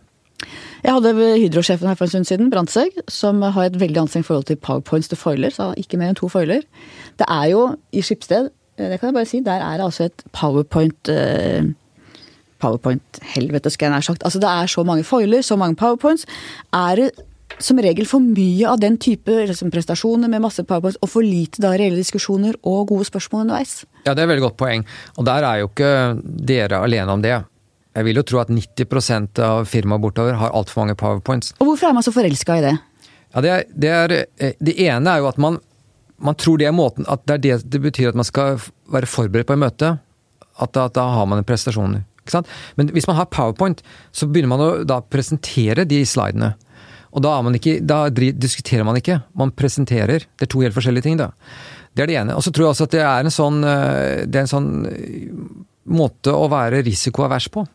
[0.83, 4.47] Jeg hadde Hydro-sjefen her for en stund siden, Brandtzæg, som har et veldig anstrengt forhold
[4.47, 5.51] til powerpoints til foiler.
[5.51, 6.63] Så ikke mer enn to foiler.
[7.19, 10.23] Det er jo i Skipsted, det kan jeg bare si, der er det altså et
[10.31, 11.67] powerpoint eh,
[12.62, 14.24] powerpoint-helvete, skal jeg nær sagt.
[14.28, 16.28] Altså det er så mange foiler, så mange powerpoints.
[16.76, 17.10] Er det
[17.60, 21.63] som regel for mye av den type liksom, prestasjoner med masse powerpoints, og for lite
[21.63, 23.84] da reelle diskusjoner og gode spørsmål underveis?
[24.06, 24.86] Ja, det er et veldig godt poeng.
[25.17, 25.93] Og der er jo ikke
[26.24, 27.39] dere alene om det.
[27.98, 31.56] Jeg vil jo tro at 90% av firmaet bortover har altfor mange powerpoints.
[31.60, 32.76] Og hvorfor er man så forelska i det?
[33.34, 35.60] Ja, det, er, det, er, eh, det, ene er jo at man,
[36.17, 38.58] man tror det er måten At det, er det, det betyr at man skal
[38.89, 39.91] være forberedt på et møte.
[40.60, 42.06] At da, at da har man prestasjoner.
[42.80, 46.54] Men hvis man har powerpoint, så begynner man å da presentere de slidene.
[47.10, 50.28] Og da, ikke, da, diskuterer man ikke, man presenterer.
[50.38, 51.32] Det er to helt forskjellige ting, da.
[51.98, 52.36] Det er det ene.
[52.38, 55.26] Og så tror jeg også at det er en sånn, eh, er en sånn eh,
[55.89, 57.65] måte å være risikoavers på.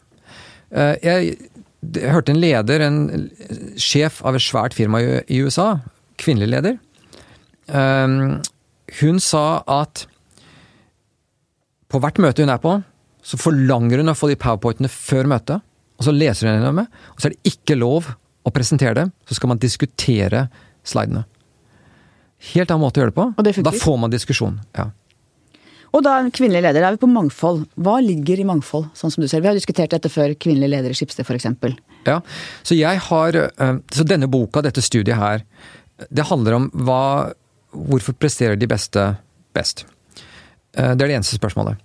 [0.71, 1.35] Eh, jeg,
[2.15, 3.29] hørte en leder, en
[3.77, 5.83] sjef av et svært firma i USA,
[6.17, 6.79] kvinnelig leder,
[9.01, 10.07] hun sa at
[11.93, 12.73] på hvert møte hun er på,
[13.25, 17.23] så forlanger hun å få de powerpointene før møtet, og så leser hun dem, og
[17.23, 18.11] så er det ikke lov
[18.45, 19.15] å presentere dem.
[19.29, 20.49] Så skal man diskutere
[20.85, 21.25] slidene.
[22.53, 23.31] Helt annen måte å gjøre det på.
[23.47, 24.61] Det da får man diskusjon.
[24.77, 24.91] ja.
[25.95, 27.69] Og da kvinnelige ledere, er vi på mangfold.
[27.79, 29.45] Hva ligger i mangfold, sånn som du ser?
[29.45, 31.47] Vi har diskutert dette før, kvinnelige ledere i Skipsted f.eks.
[32.09, 32.19] Ja,
[32.67, 35.45] så jeg har eh, Så denne boka, dette studiet her,
[36.11, 37.33] det handler om hva
[37.75, 39.03] Hvorfor presterer de beste
[39.55, 39.81] best?
[40.79, 41.81] Eh, det er det eneste spørsmålet.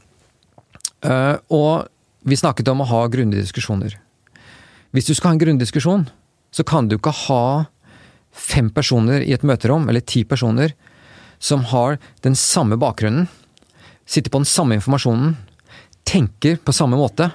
[1.05, 1.87] Eh, og
[2.27, 3.97] vi snakket om å ha grundige diskusjoner.
[4.95, 6.07] Hvis du skal ha en grundig diskusjon,
[6.51, 7.43] så kan du ikke ha
[8.33, 10.73] fem personer i et møterom, eller ti personer,
[11.39, 13.29] som har den samme bakgrunnen,
[14.09, 15.37] sitter på den samme informasjonen,
[16.09, 17.29] tenker på samme måte.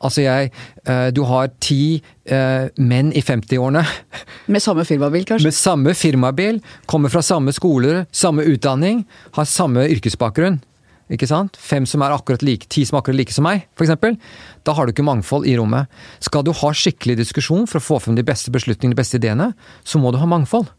[0.00, 0.50] Altså jeg
[0.84, 3.82] eh, Du har ti eh, menn i 50-årene.
[4.52, 5.50] Med samme firmabil, kanskje?
[5.50, 9.04] Med samme firmabil, kommer fra samme skoler, samme utdanning,
[9.36, 10.60] har samme yrkesbakgrunn.
[11.10, 11.58] Ikke sant?
[11.58, 14.18] Fem som er akkurat like, ti som er akkurat like som meg, f.eks.
[14.66, 15.90] Da har du ikke mangfold i rommet.
[16.22, 19.50] Skal du ha skikkelig diskusjon for å få frem de beste beslutningene, de beste ideene,
[19.82, 20.70] så må du ha mangfold.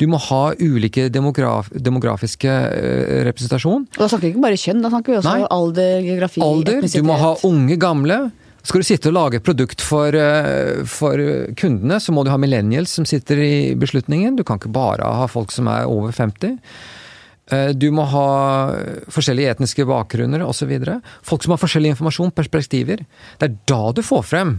[0.00, 3.82] Du må ha ulike demograf, demografiske uh, representasjon.
[3.90, 5.48] Og da snakker vi ikke bare kjønn, da snakker vi også Nei.
[5.58, 7.04] alder, geografi, alder, etnisitet.
[7.04, 8.20] Du må ha unge, gamle.
[8.64, 11.20] Skal du sitte og lage et produkt for, uh, for,
[11.58, 14.38] kundene, så må du ha millennials som sitter i beslutningen.
[14.40, 16.56] Du kan ikke bare ha folk som er over 50.
[17.50, 18.26] Eh, du må ha
[19.10, 20.72] forskjellige etniske bakgrunner osv.
[21.26, 23.02] Folk som har forskjellig informasjon, perspektiver.
[23.40, 24.58] Det er da du får frem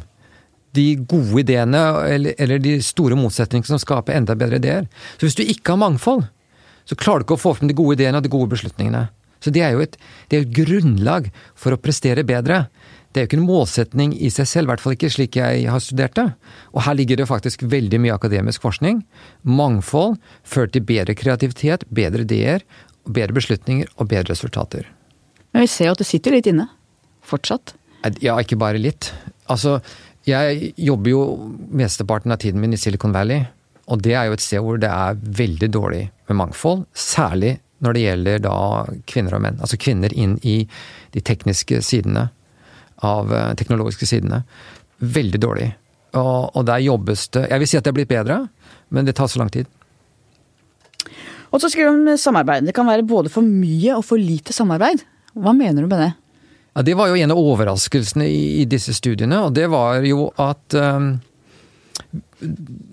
[0.76, 4.88] de gode ideene eller, eller de store motsetningene som skaper enda bedre ideer.
[5.18, 6.24] Så hvis du ikke har mangfold,
[6.88, 9.10] så klarer du ikke å få frem de gode ideene og de gode beslutningene.
[9.42, 9.98] Så det er jo et,
[10.30, 12.66] det er et grunnlag for å prestere bedre.
[13.12, 15.66] Det er jo ikke en målsetning i seg selv, i hvert fall ikke slik jeg
[15.68, 16.30] har studert det.
[16.72, 19.02] Og her ligger det faktisk veldig mye akademisk forskning.
[19.44, 20.16] Mangfold
[20.48, 22.64] fører til bedre kreativitet, bedre ideer,
[23.04, 24.88] bedre beslutninger og bedre resultater.
[25.52, 26.70] Men vi ser jo at det sitter litt inne.
[27.28, 27.76] Fortsatt.
[28.24, 29.12] Ja, ikke bare litt.
[29.52, 29.82] Altså,
[30.24, 31.24] jeg jobber jo
[31.68, 33.44] mesteparten av tiden min i Silicon Valley.
[33.92, 36.86] Og det er jo et sted hvor det er veldig dårlig med mangfold.
[36.96, 38.58] Særlig når det gjelder da
[39.10, 39.60] kvinner og menn.
[39.60, 40.62] Altså kvinner inn i
[41.12, 42.30] de tekniske sidene
[43.06, 44.44] av eh, teknologiske sidene.
[45.02, 45.70] Veldig dårlig.
[46.12, 48.42] Og, og, der jobbes det Jeg vil si at det er blitt bedre,
[48.92, 49.70] men det tar så lang tid.
[51.52, 52.68] Og så skriver du om samarbeid.
[52.68, 55.04] Det kan være både for mye og for lite samarbeid.
[55.36, 56.12] Hva mener du med det?
[56.72, 60.30] Ja, det var jo en av overraskelsene i, i disse studiene, og det var jo
[60.40, 61.18] at um,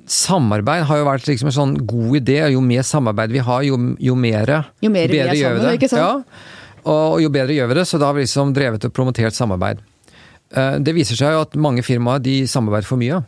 [0.08, 2.40] Samarbeid har jo vært liksom en sånn god idé.
[2.52, 6.02] Jo mer samarbeid vi har, jo, jo mer Jo mer vi er sammen, ikke sant?
[6.02, 6.82] Ja.
[6.88, 9.80] Og jo bedre gjør vi det, så da har vi liksom drevet og promotert samarbeid.
[10.54, 13.20] Eh, det viser seg jo at mange firmaer de samarbeider for mye.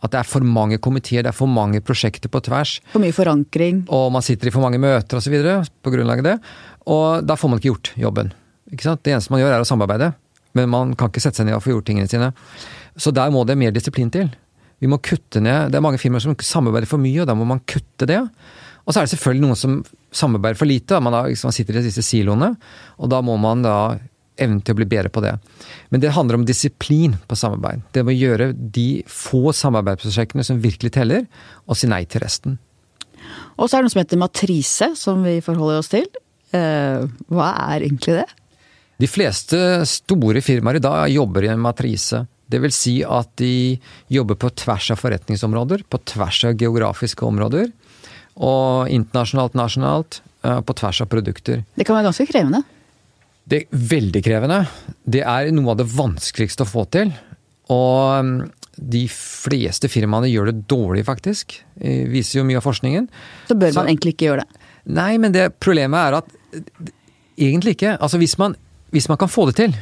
[0.00, 2.78] At det er for mange komiteer, det er for mange prosjekter på tvers.
[2.92, 3.82] For mye forankring.
[3.92, 5.36] Og man sitter i for mange møter osv.
[5.84, 6.36] på grunnlag av det.
[6.88, 8.32] Og da får man ikke gjort jobben.
[8.72, 9.02] Ikke sant?
[9.04, 10.14] Det eneste man gjør er å samarbeide.
[10.56, 12.32] Men man kan ikke sette seg ned og få gjort tingene sine.
[12.96, 14.32] Så der må det mer disiplin til.
[14.80, 17.44] Vi må kutte ned Det er mange firmaer som samarbeider for mye, og da må
[17.48, 18.22] man kutte det.
[18.86, 19.74] Og så er det selvfølgelig noen som
[20.16, 20.98] samarbeider for lite.
[21.04, 22.54] Man, da, man sitter i disse siloene,
[22.96, 23.76] og da må man da
[24.42, 25.36] evne til å bli bedre på det.
[25.92, 27.84] Men det handler om disiplin på samarbeid.
[27.94, 31.28] Det må gjøre de få samarbeidsprosjektene som virkelig teller,
[31.66, 32.58] og si nei til resten.
[33.60, 36.06] Og så er det noe som heter matrise, som vi forholder oss til.
[36.56, 38.28] Eh, hva er egentlig det?
[39.00, 42.24] De fleste store firmaer i dag jobber i en matrise.
[42.50, 43.78] Det vil si at de
[44.10, 47.70] jobber på tvers av forretningsområder, på tvers av geografiske områder.
[48.40, 51.64] Og internasjonalt, nasjonalt, eh, på tvers av produkter.
[51.76, 52.64] Det kan være ganske krevende?
[53.50, 54.60] Det er veldig krevende.
[55.02, 57.10] Det er noe av det vanskeligste å få til.
[57.70, 58.34] Og mm,
[58.94, 61.58] de fleste firmaene gjør det dårlig, faktisk.
[61.74, 63.10] Det viser jo mye av forskningen.
[63.50, 64.64] Så bør man egentlig ikke gjøre det?
[64.96, 66.30] Nei, men det problemet er at
[67.40, 67.96] egentlig ikke.
[67.98, 68.54] Altså hvis man,
[68.94, 69.74] hvis man kan få det til.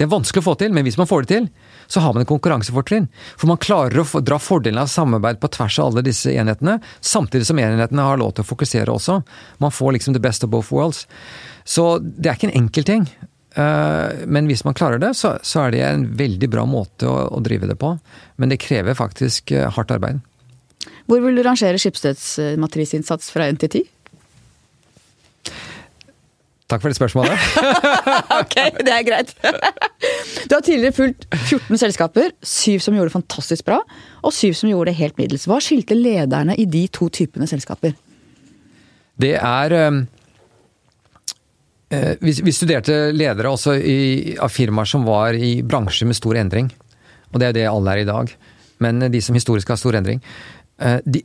[0.00, 1.46] Det er vanskelig å få til, men hvis man får det til,
[1.92, 3.10] så har man et konkurransefortrinn.
[3.36, 7.44] For man klarer å dra fordelene av samarbeid på tvers av alle disse enhetene, samtidig
[7.44, 9.18] som enhetene har lov til å fokusere også.
[9.60, 11.02] Man får liksom the best of both worlds.
[11.68, 13.04] Så det er ikke en enkel ting.
[13.60, 17.68] Eh, men hvis man klarer det, så, er det en veldig bra måte å, drive
[17.68, 17.92] det på.
[18.40, 20.24] Men det krever faktisk eh, hardt arbeid.
[21.12, 23.88] Hvor vil du rangere Skipsteds eh, fra 1 til 10?
[26.70, 27.34] Takk for det spørsmålet.
[28.40, 29.34] ok, det er greit.
[30.48, 33.80] du har tidligere fulgt 14 selskaper, syv som gjorde det fantastisk bra,
[34.22, 35.48] og syv som gjorde det helt middels.
[35.50, 37.96] Hva skilte lederne i de to typene selskaper?
[39.20, 39.76] Det er
[41.90, 46.38] Eh, vi, vi, studerte ledere også i, av firmaer som var i bransjer med stor
[46.38, 46.70] endring.
[47.32, 48.30] Og det er det alle er i dag.
[48.84, 50.22] Men de som historisk har stor endring.
[50.78, 51.24] Eh, de,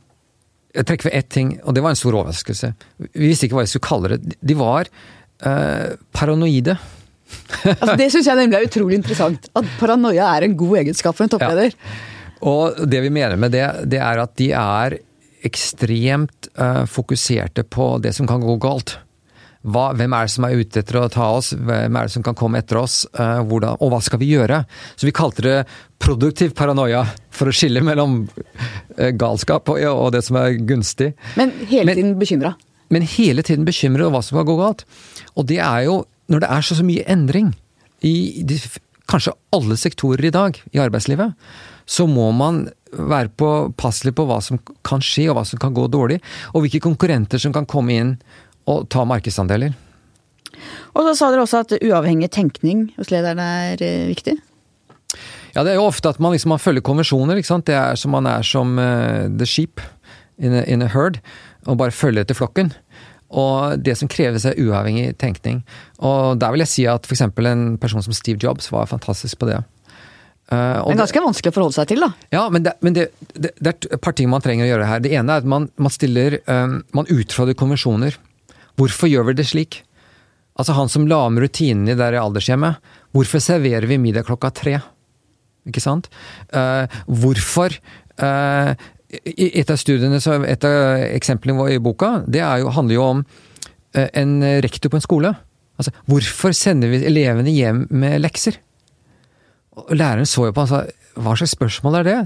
[0.76, 2.72] jeg trekker ved ett ting, og det var en stor overraskelse.
[3.14, 4.36] Vi visste ikke hva vi skulle kalle det.
[4.42, 4.90] De var
[5.44, 6.76] uh, paranoide.
[7.72, 9.48] altså, det syns jeg nemlig er utrolig interessant.
[9.58, 11.74] At paranoia er en god egenskap for en toppleder.
[11.74, 11.96] Ja.
[12.46, 14.98] Og det vi mener med det, det er at de er
[15.46, 18.98] ekstremt uh, fokuserte på det som kan gå galt.
[19.66, 22.22] hva, hvem er det som er ute etter å ta oss, hvem er det som
[22.22, 24.60] kan komme etter oss, uh, hvordan, og hva skal vi gjøre?
[24.94, 25.56] Så vi kalte det
[26.02, 27.02] produktiv paranoia,
[27.34, 31.12] for å skille mellom uh, galskap og, og, det som er gunstig.
[31.38, 32.54] Men hele tiden bekymra?
[32.92, 34.84] Men hele tiden bekymret over hva som kan gå galt.
[35.34, 36.00] Og det er jo,
[36.32, 37.52] når det er så, så mye endring
[38.06, 38.58] i de,
[39.10, 41.34] kanskje alle sektorer i dag i arbeidslivet,
[41.86, 42.66] så må man
[42.96, 46.18] være påpasselig på hva som kan skje, og hva som kan gå dårlig.
[46.54, 48.14] Og hvilke konkurrenter som kan komme inn
[48.66, 49.74] og ta markedsandeler.
[50.96, 54.38] Og så sa dere også at uavhengig tenkning hos lederne er eh, viktig?
[55.54, 57.38] Ja, det er jo ofte at man, liksom, man følger konvensjoner.
[57.38, 57.68] ikke sant?
[57.68, 59.80] Det er som man er som uh, the sheep
[60.38, 61.20] in a, in a herd,
[61.66, 62.72] og bare følge etter flokken.
[63.36, 65.64] Og det som kreves er uavhengig tenkning.
[65.98, 67.24] Og der vil jeg si at f.eks.
[67.26, 69.58] en person som Steve Jobs var fantastisk på det.
[70.46, 72.12] Uh, men ganske vanskelig å forholde seg til, da.
[72.30, 74.90] Ja, men, det, men det, det, det, er et par ting man trenger å gjøre
[74.92, 75.02] her.
[75.02, 78.14] Det ene er at man, man stiller um, Man utfordrer konvensjoner.
[78.78, 79.80] Hvorfor gjør vi det slik?
[80.56, 82.78] Altså Han som la om rutinene der i aldershjemmet.
[83.16, 84.78] Hvorfor serverer vi middag klokka tre?
[85.66, 86.06] Ikke sant?
[86.54, 87.74] Uh, hvorfor
[88.22, 88.78] uh,
[89.10, 93.20] Et av studiene, et av eksemplene i boka, det jo, handler jo om
[93.94, 94.32] en
[94.64, 95.30] rektor på en skole.
[95.76, 98.58] Altså, hvorfor sender vi elevene hjem med lekser?
[99.76, 100.82] Og læreren så jo på han sa
[101.16, 102.18] hva slags spørsmål er det?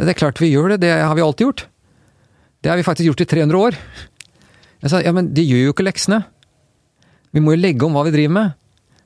[0.00, 1.66] Det er klart vi gjør det, det har vi alltid gjort.
[2.64, 3.78] Det har vi faktisk gjort i 300 år.
[4.82, 6.22] Jeg sa ja, men de gjør jo ikke leksene.
[7.34, 8.56] Vi må jo legge om hva vi driver med.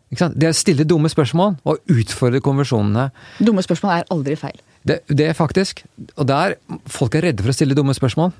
[0.08, 3.10] Det er å stille dumme spørsmål og utfordre konvensjonene.
[3.44, 4.56] Dumme spørsmål er aldri feil.
[4.88, 5.82] Det, det, er faktisk.
[6.16, 6.56] Og der
[6.88, 8.32] Folk er redde for å stille dumme spørsmål.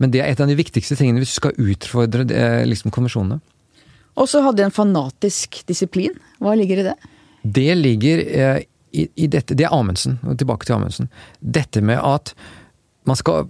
[0.00, 3.40] Men det er et av de viktigste tingene hvis du skal utfordre det, liksom, konvensjonene.
[4.20, 6.14] Og så hadde de en fanatisk disiplin.
[6.40, 6.96] Hva ligger i det?
[7.42, 8.62] Det ligger eh,
[8.92, 11.10] i, i, dette, det er Amundsen, og tilbake til Amundsen.
[11.40, 12.32] Dette med at
[13.08, 13.48] man skal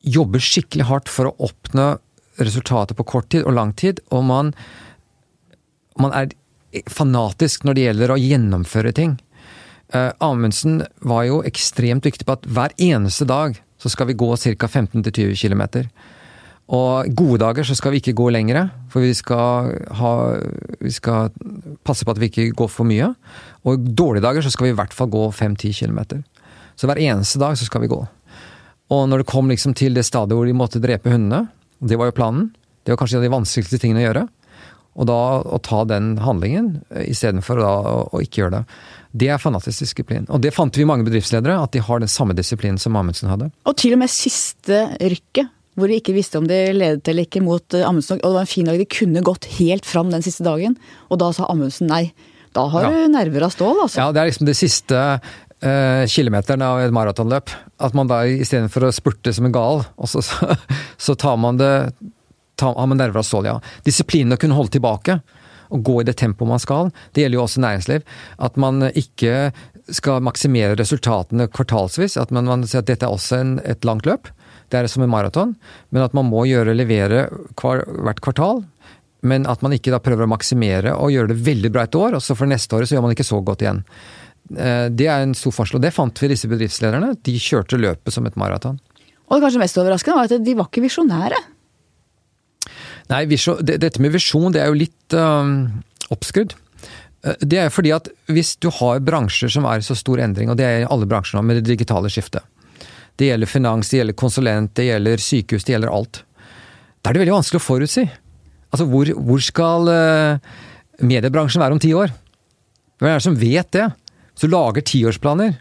[0.00, 1.92] jobbe skikkelig hardt for å oppnå
[2.40, 4.54] resultater på kort tid og lang tid, og man,
[6.00, 6.32] man er
[6.88, 9.18] fanatisk når det gjelder å gjennomføre ting.
[9.90, 14.28] Uh, Amundsen var jo ekstremt viktig på at hver eneste dag så skal vi gå
[14.36, 14.68] ca.
[14.68, 15.88] 15-20 km.
[16.70, 20.12] Og gode dager så skal vi ikke gå lengre, for vi skal, ha,
[20.78, 21.32] vi skal
[21.86, 23.10] passe på at vi ikke går for mye.
[23.66, 26.22] Og dårlige dager så skal vi i hvert fall gå 5-10 km.
[26.78, 27.98] Så hver eneste dag så skal vi gå.
[28.90, 31.48] Og når det kom liksom til det stadiet hvor de måtte drepe hundene,
[31.82, 32.52] det var jo planen,
[32.84, 34.24] det var kanskje en av de vanskeligste tingene å gjøre.
[35.00, 37.74] Og da å ta den handlingen eh, istedenfor å,
[38.10, 38.80] å ikke gjøre det.
[39.10, 40.26] Det er fanatisk disiplin.
[40.30, 43.50] Og det fant vi mange bedriftsledere, at de har den samme disiplinen som Amundsen hadde.
[43.66, 47.42] Og til og med siste rykket hvor de ikke visste om de ledet eller ikke
[47.44, 48.18] mot eh, Amundsen.
[48.20, 50.76] Og det var en fin dag, de kunne gått helt fram den siste dagen.
[51.08, 52.10] Og da sa Amundsen nei.
[52.56, 52.90] Da har ja.
[52.90, 54.00] du nerver av stål, altså.
[54.02, 57.54] Ja, det er liksom det siste eh, kilometeren av et maratonløp.
[57.80, 60.56] At man da istedenfor å spurte som en gal, og så, så,
[60.98, 61.72] så tar man det
[62.60, 63.58] tar, har man nerver av stål, ja.
[63.86, 65.20] Disiplinen å kunne holde tilbake
[65.70, 66.90] og gå i det tempoet man skal.
[67.14, 68.06] Det gjelder jo også næringsliv.
[68.38, 69.50] At man ikke
[69.90, 72.18] skal maksimere resultatene kvartalsvis.
[72.20, 74.30] At man, man sier at dette er også en, et langt løp.
[74.70, 75.56] Det er som en maraton,
[75.90, 77.24] men at man må gjøre levere
[77.58, 78.62] hver, hvert kvartal.
[79.26, 82.16] Men at man ikke da prøver å maksimere og gjøre det veldig bra et år,
[82.16, 83.82] og så for neste år så gjør man ikke så godt igjen.
[84.56, 87.12] Eh, det er en stor forskjell, og det fant vi disse bedriftslederne.
[87.26, 88.78] De kjørte løpet som et maraton.
[89.28, 91.42] Og det kanskje mest overraskende var at de var ikke visjonære.
[93.10, 95.82] Nei, dette med visjon det er jo litt um,
[96.14, 96.54] oppskrudd.
[97.26, 100.50] Eh, det er fordi at hvis du har bransjer som er i så stor endring,
[100.52, 102.46] og det er alle bransjer nå med det digitale skiftet,
[103.18, 106.22] det gjelder finans, det gjelder konsulent, det gjelder sykehus, det gjelder alt.
[107.00, 108.06] Da er det veldig vanskelig å forutsi.
[108.70, 110.54] Altså, hvor, hvor skal uh,
[111.02, 112.14] mediebransjen være om ti år?
[113.00, 113.90] Hvem er det som vet det?
[114.32, 115.58] Hvis du lager tiårsplaner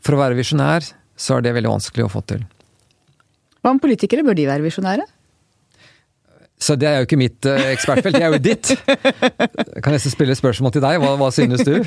[0.00, 0.86] for å være visjonær,
[1.20, 2.46] så er det veldig vanskelig å få til.
[3.60, 4.24] Hva med politikere?
[4.24, 5.04] Bør de være visjonære?
[6.60, 8.72] Så det er jo ikke mitt uh, ekspertfelt, det er jo ditt.
[8.76, 10.98] Jeg kan nesten spille spørsmål til deg.
[11.00, 11.78] Hva, hva synes du?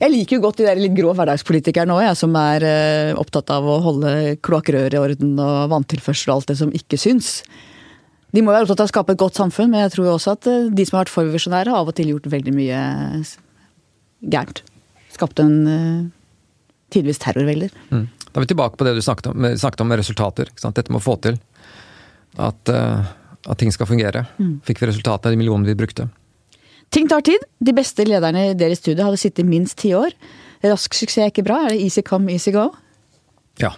[0.00, 3.66] Jeg liker jo godt de der litt grå hverdagspolitikerne òg, som er eh, opptatt av
[3.68, 7.42] å holde kloakkrør i orden og vanntilførsel og alt det som ikke syns.
[8.32, 10.48] De må være opptatt av å skape et godt samfunn, men jeg tror også at
[10.48, 12.80] eh, de som har vært for visjonære, har av og til gjort veldig mye
[14.24, 14.64] gærent.
[15.12, 15.60] Skapt en
[16.94, 17.76] tidvis terrorvelder.
[17.90, 18.08] Mm.
[18.30, 20.50] Da er vi tilbake på det du snakket om, snakket om resultater.
[20.62, 21.36] Dette med å få til
[22.40, 23.10] at, uh,
[23.48, 24.26] at ting skal fungere.
[24.38, 24.60] Mm.
[24.66, 26.08] Fikk vi resultatet av de millionene vi brukte.
[26.90, 27.42] Ting tar tid.
[27.62, 30.14] De beste lederne i deres studie hadde sittet minst ti år.
[30.66, 31.62] Rask suksess er ikke bra.
[31.66, 32.68] Er det easy come, easy go?
[33.62, 33.76] Ja.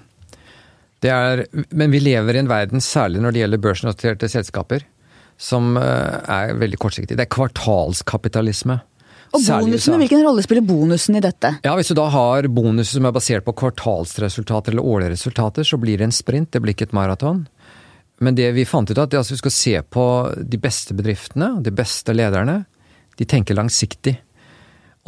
[1.02, 1.44] Er,
[1.74, 4.86] men vi lever i en verden, særlig når det gjelder børsnoterte selskaper,
[5.40, 7.18] som eh, er veldig kortsiktig.
[7.18, 8.78] Det er kvartalskapitalisme.
[9.32, 11.54] Og bonusene, Hvilken rolle spiller bonusen i dette?
[11.64, 15.78] Ja, Hvis du da har bonuser som er basert på kvartalsresultater eller årlige resultater, så
[15.80, 17.46] blir det en sprint, det blir ikke et maraton.
[18.22, 20.04] Men det vi fant ut at, er at vi skal se på
[20.38, 22.62] de beste bedriftene, de beste lederne.
[23.18, 24.16] De tenker langsiktig.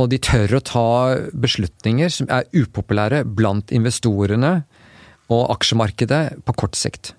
[0.02, 0.88] Og de tør å ta
[1.30, 4.64] beslutninger som er upopulære blant investorene
[5.32, 7.14] og aksjemarkedet på kort sikt.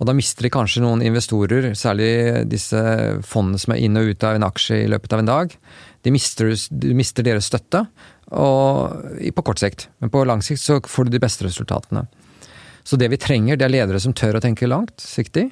[0.00, 2.78] Og da mister de kanskje noen investorer, særlig disse
[3.26, 5.56] fondene som er inn og ut av en aksje i løpet av en dag.
[6.06, 7.82] De mister, de mister deres støtte
[8.30, 9.90] på kort sikt.
[10.00, 12.06] Men på lang sikt så får du de beste resultatene.
[12.90, 15.04] Så det vi trenger, det er ledere som tør å tenke langsiktig.
[15.06, 15.50] siktig.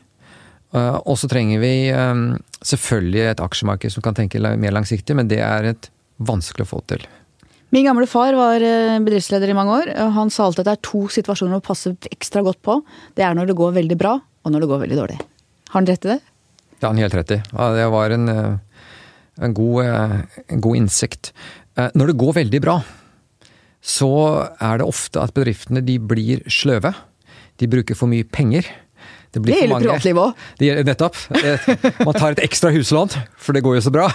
[0.75, 2.23] og så trenger vi eh,
[2.67, 6.83] selvfølgelig et aksjemarked som kan tenke mer langsiktig, men det er et vanskelig å få
[6.91, 7.07] til.
[7.71, 9.93] Min gamle far var eh, bedriftsleder i mange år.
[10.03, 12.81] og Han sa alltid at det er to situasjoner å passe ekstra godt på.
[13.15, 15.19] Det er når det går veldig bra, og når det går veldig dårlig.
[15.71, 16.21] Har han rett i det?
[16.75, 17.43] Det har han helt rett i.
[17.79, 18.29] Det var en,
[19.39, 21.33] en, god, en god innsikt.
[21.77, 22.81] Når det går veldig bra,
[23.85, 24.11] så
[24.59, 26.95] er det ofte at bedriftene de blir sløve.
[27.59, 28.67] De bruker for mye penger.
[29.35, 30.83] Det, det gjelder privatlivet òg.
[30.89, 31.17] Nettopp.
[32.07, 34.09] Man tar et ekstra huslån, for det går jo så bra.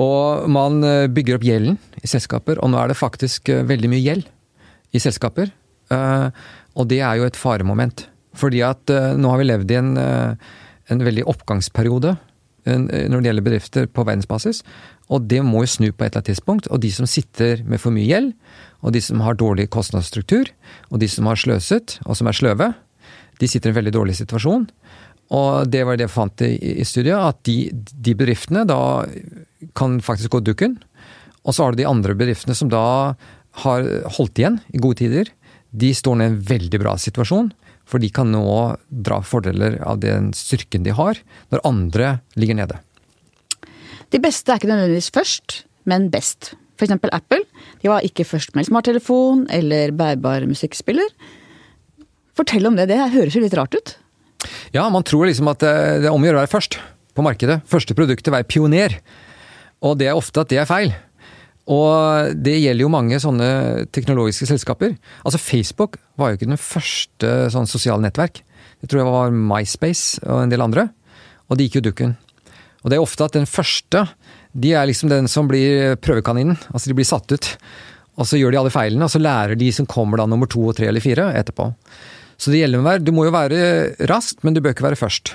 [0.00, 3.90] Og man eh, bygger opp gjelden i selskaper, og nå er det faktisk eh, veldig
[3.92, 4.28] mye gjeld
[4.96, 5.52] i selskaper.
[5.92, 6.26] Eh,
[6.78, 8.06] og det er jo et faremoment.
[8.40, 12.12] Fordi at nå har vi levd i en, en veldig oppgangsperiode
[12.66, 14.62] når det gjelder bedrifter på verdensbasis.
[15.10, 16.68] Og det må jo snu på et eller annet tidspunkt.
[16.70, 18.32] Og de som sitter med for mye gjeld,
[18.80, 20.50] og de som har dårlig kostnadsstruktur,
[20.90, 22.70] og de som har sløset, og som er sløve,
[23.40, 24.68] de sitter i en veldig dårlig situasjon.
[25.30, 26.52] Og det var det jeg fant i,
[26.82, 28.80] i studiet, at de, de, bedriftene da
[29.78, 30.78] kan faktisk gå dukken.
[31.46, 33.14] Og så har du de andre bedriftene som da
[33.64, 33.86] har
[34.16, 35.30] holdt igjen i gode tider.
[35.70, 37.52] De står i en veldig bra situasjon,
[37.90, 38.44] for de kan nå
[38.88, 41.18] dra fordeler av den styrken de har,
[41.50, 42.78] når andre ligger nede.
[44.10, 46.54] De beste er ikke nødvendigvis først, men best.
[46.80, 47.42] Eksempel Apple.
[47.82, 51.10] De var ikke først med smarttelefon eller bærbar musikkspiller.
[52.38, 52.86] Fortell om det.
[52.88, 53.92] Det høres jo litt rart ut?
[54.72, 56.78] Ja, man tror liksom at det er om å gjøre å være først
[57.12, 57.60] på markedet.
[57.68, 58.96] Første produktet, være pioner.
[59.84, 60.94] Og det er ofte at det er feil.
[61.70, 63.50] Og det gjelder jo mange sånne
[63.94, 64.96] teknologiske selskaper.
[65.22, 68.42] Altså Facebook var jo ikke den første sånn sosiale nettverk.
[68.80, 70.88] Det tror jeg var MySpace og en del andre.
[71.50, 72.16] Og de gikk jo dukken.
[72.80, 74.06] Og det er ofte at den første,
[74.56, 76.58] de er liksom den som blir prøvekaninen.
[76.72, 77.50] Altså de blir satt ut.
[78.20, 80.64] Og så gjør de alle feilene, og så lærer de som kommer da nummer to
[80.66, 81.70] og tre eller fire etterpå.
[82.40, 83.60] Så det gjelder å være, du må jo være
[84.10, 85.34] raskt, men du bør ikke være først.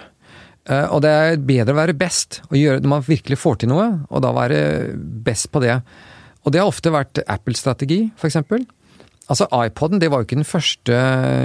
[0.70, 3.72] Eh, og det er bedre å være best, og gjøre, når man virkelig får til
[3.72, 4.60] noe, og da være
[5.26, 5.78] best på det.
[6.46, 8.38] Og det har ofte vært Apples strategi, f.eks.
[9.26, 10.98] Altså iPoden det var jo ikke den første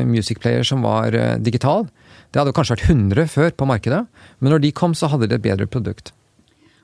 [0.05, 1.87] music player som var eh, digital.
[2.31, 4.05] Det hadde kanskje vært 100 før på markedet,
[4.39, 6.13] men når de kom, så hadde de et bedre produkt.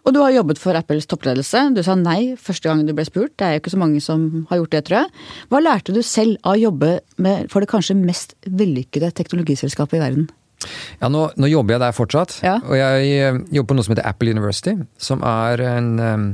[0.06, 1.64] Og du har jobbet for Apples toppledelse.
[1.74, 3.34] Du sa nei første gang du ble spurt.
[3.34, 5.24] Det er jo ikke så mange som har gjort det, tror jeg.
[5.50, 6.90] Hva lærte du selv av å jobbe
[7.26, 10.28] med, for det kanskje mest vellykkede teknologiselskapet i verden?
[11.02, 12.36] Ja, nå, nå jobber jeg der fortsatt.
[12.46, 12.54] Ja.
[12.62, 14.76] Og jeg eh, jobber på noe som heter Apple University.
[15.02, 16.28] Som er en um,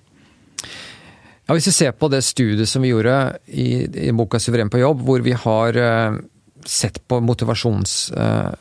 [1.47, 4.82] Ja, Hvis vi ser på det studiet som vi gjorde i, i boka 'Suveren på
[4.82, 6.21] jobb', hvor vi har uh,
[6.65, 8.11] sett på motivasjons...
[8.11, 8.53] uh,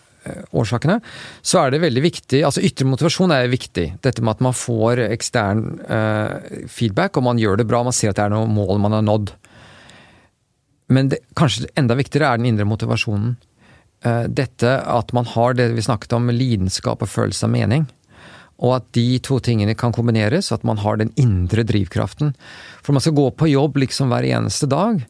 [1.42, 3.86] så er det veldig viktig Altså ytre motivasjon er viktig.
[4.02, 8.12] Dette med at man får ekstern uh, feedback, og man gjør det bra, man ser
[8.12, 9.34] at det er noe mål man har nådd.
[10.92, 13.36] Men det, kanskje enda viktigere er den indre motivasjonen.
[14.06, 17.86] Eh, dette at man har det vi snakket om, lidenskap og følelse av mening.
[18.62, 22.34] Og at de to tingene kan kombineres, at man har den indre drivkraften.
[22.84, 25.02] For man skal gå på jobb liksom hver eneste dag,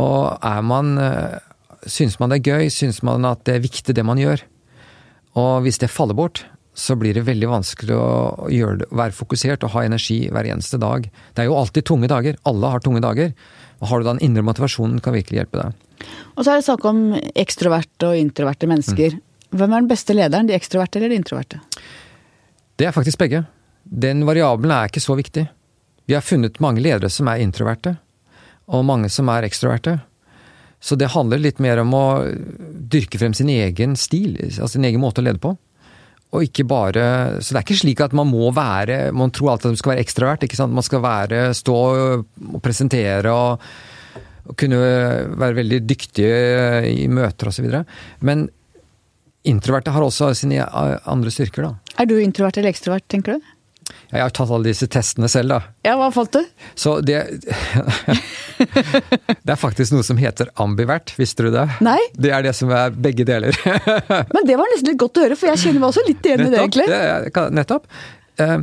[0.00, 1.40] og er man eh,
[1.82, 4.44] Syns man det er gøy, syns man at det er viktig det man gjør.
[5.38, 9.74] Og hvis det faller bort, så blir det veldig vanskelig å det, være fokusert og
[9.74, 11.04] ha energi hver eneste dag.
[11.34, 12.38] Det er jo alltid tunge dager.
[12.48, 13.34] Alle har tunge dager.
[13.82, 16.06] Og har du da den indre motivasjonen, kan virkelig hjelpe deg.
[16.36, 19.18] Og så er det snakk om ekstroverte og introverte mennesker.
[19.18, 19.24] Mm.
[19.52, 21.60] Hvem er den beste lederen, de ekstroverte eller de introverte?
[22.80, 23.42] Det er faktisk begge.
[23.84, 25.44] Den variabelen er ikke så viktig.
[26.08, 27.96] Vi har funnet mange ledere som er introverte,
[28.72, 29.98] og mange som er ekstroverte.
[30.82, 32.06] Så det handler litt mer om å
[32.92, 35.54] dyrke frem sin egen stil, altså sin egen måte å lede på.
[36.32, 37.02] Og ikke bare
[37.44, 39.92] Så det er ikke slik at man må være Man tror alltid at man skal
[39.92, 40.46] være ekstravert.
[40.46, 40.72] ikke sant?
[40.72, 43.66] Man skal være, stå og presentere og,
[44.48, 44.80] og kunne
[45.38, 46.32] være veldig dyktige
[46.88, 47.68] i møter osv.
[48.24, 48.48] Men
[49.44, 51.98] introverte har også sine andre styrker, da.
[52.00, 53.51] Er du introvert eller ekstrovert, tenker du?
[54.12, 55.60] Jeg har tatt alle disse testene selv, da.
[55.86, 56.42] Ja, Hva falt du?
[56.78, 57.22] Så det
[58.62, 61.66] Det er faktisk noe som heter ambivert, visste du det?
[61.84, 61.98] Nei.
[62.14, 63.56] Det er det som er begge deler.
[64.34, 66.46] Men det var nesten litt godt å høre, for jeg kjenner meg også litt igjen
[66.46, 66.88] i det, egentlig.
[66.88, 67.88] Det, nettopp.
[68.42, 68.56] Eh,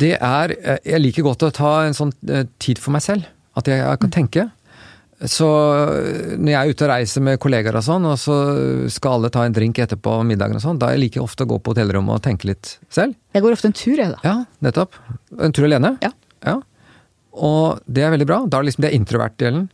[0.00, 3.28] det er eh, Jeg liker godt å ta en sånn eh, tid for meg selv.
[3.58, 4.46] At jeg kan tenke.
[5.28, 5.46] Så
[6.40, 8.36] når jeg er ute og reiser med kollegaer og sånn, og så
[8.92, 11.50] skal alle ta en drink etterpå middagen og sånn, da jeg liker jeg ofte å
[11.50, 13.18] gå på hotellrommet og tenke litt selv.
[13.36, 14.20] Jeg går ofte en tur, jeg, da.
[14.24, 14.96] Ja, nettopp.
[15.44, 15.92] En tur alene?
[16.00, 16.14] Ja.
[16.48, 16.56] ja.
[17.36, 18.40] Og det er veldig bra.
[18.46, 19.68] Da er det liksom det introvert-delen.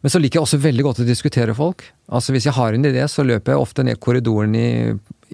[0.00, 1.84] Men så liker jeg også veldig godt å diskutere folk.
[2.12, 4.70] Altså Hvis jeg har en idé, så løper jeg ofte ned korridoren i,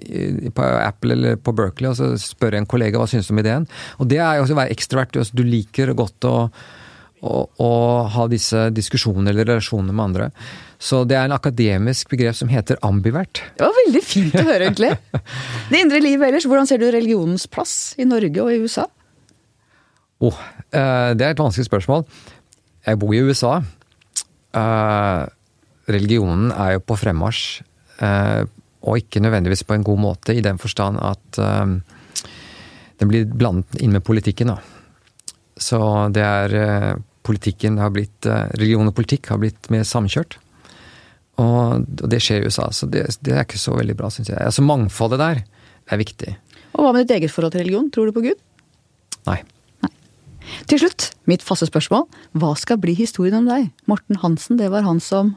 [0.03, 3.35] i, på Apple eller på Berkeley og så spør jeg en kollega hva syns du
[3.35, 3.67] om ideen.
[3.99, 5.19] Og det er jo å være ekstrovert.
[5.31, 6.35] Du liker godt å
[7.25, 7.69] å,
[8.13, 10.27] ha disse diskusjonene eller relasjonene med andre.
[10.77, 13.41] Så det er en akademisk begrep som heter ambivert.
[13.57, 14.93] Det var veldig fint å høre, egentlig.
[15.71, 18.85] Det indre livet ellers, hvordan ser du religionens plass i Norge og i USA?
[20.23, 20.37] Oh,
[20.73, 22.05] eh, det er et vanskelig spørsmål.
[22.87, 23.57] Jeg bor i USA.
[24.57, 25.25] Eh,
[25.89, 27.43] religionen er jo på fremmarsj.
[28.01, 28.45] Eh,
[28.87, 33.91] og ikke nødvendigvis på en god måte, i den forstand at den blir blandet inn
[33.91, 34.53] med politikken.
[34.53, 34.61] da.
[35.57, 35.79] Så
[36.13, 40.39] det er Politikken har blitt eh, Religion og politikk har blitt mer samkjørt.
[41.37, 44.39] Og, det skjer i USA, så det, det er ikke så veldig bra, syns jeg.
[44.41, 45.43] Altså Mangfoldet der
[45.87, 46.33] er viktig.
[46.73, 47.91] Og hva med ditt eget forhold til religion?
[47.93, 48.41] Tror du på Gud?
[49.27, 49.37] Nei.
[49.85, 49.91] Nei.
[50.71, 52.07] Til slutt, mitt faste spørsmål.
[52.37, 53.69] Hva skal bli historien om deg?
[53.89, 55.35] Morten Hansen, det var han som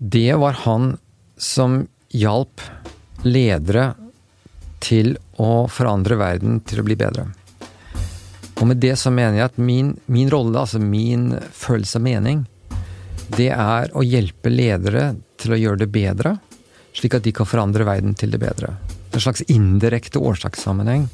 [0.00, 0.94] Det var han
[1.36, 1.82] som
[2.16, 2.62] hjalp
[3.24, 3.92] ledere
[4.80, 7.28] til å forandre verden til å bli bedre.
[8.60, 12.44] Og med det så mener jeg at min, min rolle, altså min følelse av mening,
[13.32, 16.36] det er å hjelpe ledere til å gjøre det bedre,
[16.96, 18.74] slik at de kan forandre verden til det bedre.
[19.14, 21.06] En slags indirekte årsakssammenheng.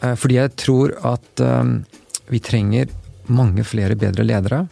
[0.00, 1.80] Eh, fordi jeg tror at um,
[2.30, 2.88] vi trenger
[3.30, 4.64] mange flere bedre ledere.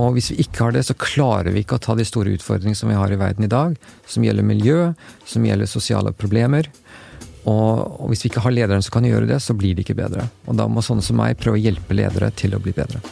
[0.00, 2.78] Og hvis vi ikke har det, så klarer vi ikke å ta de store utfordringene
[2.78, 3.74] som vi har i verden i dag,
[4.08, 4.78] som gjelder miljø,
[5.28, 6.70] som gjelder sosiale problemer.
[7.42, 9.98] Og, og, hvis vi ikke har lederen som kan gjøre det, så blir det ikke
[9.98, 10.28] bedre.
[10.46, 13.02] Og da må sånne som meg prøve å hjelpe ledere til å bli bedre.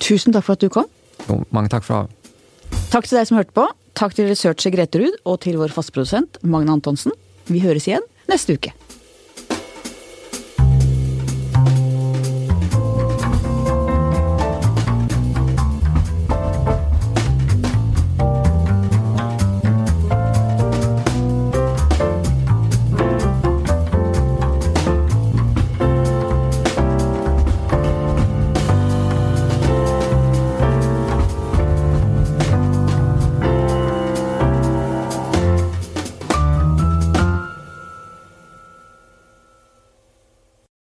[0.00, 0.88] Tusen takk for at du kom.
[1.26, 2.34] Jo, mange takk for det.
[2.92, 3.66] Takk til deg som hørte på.
[3.98, 7.16] Takk til researcher Grete Ruud og til vår fastprodusent Magne Antonsen.
[7.50, 8.74] Vi høres igjen neste uke.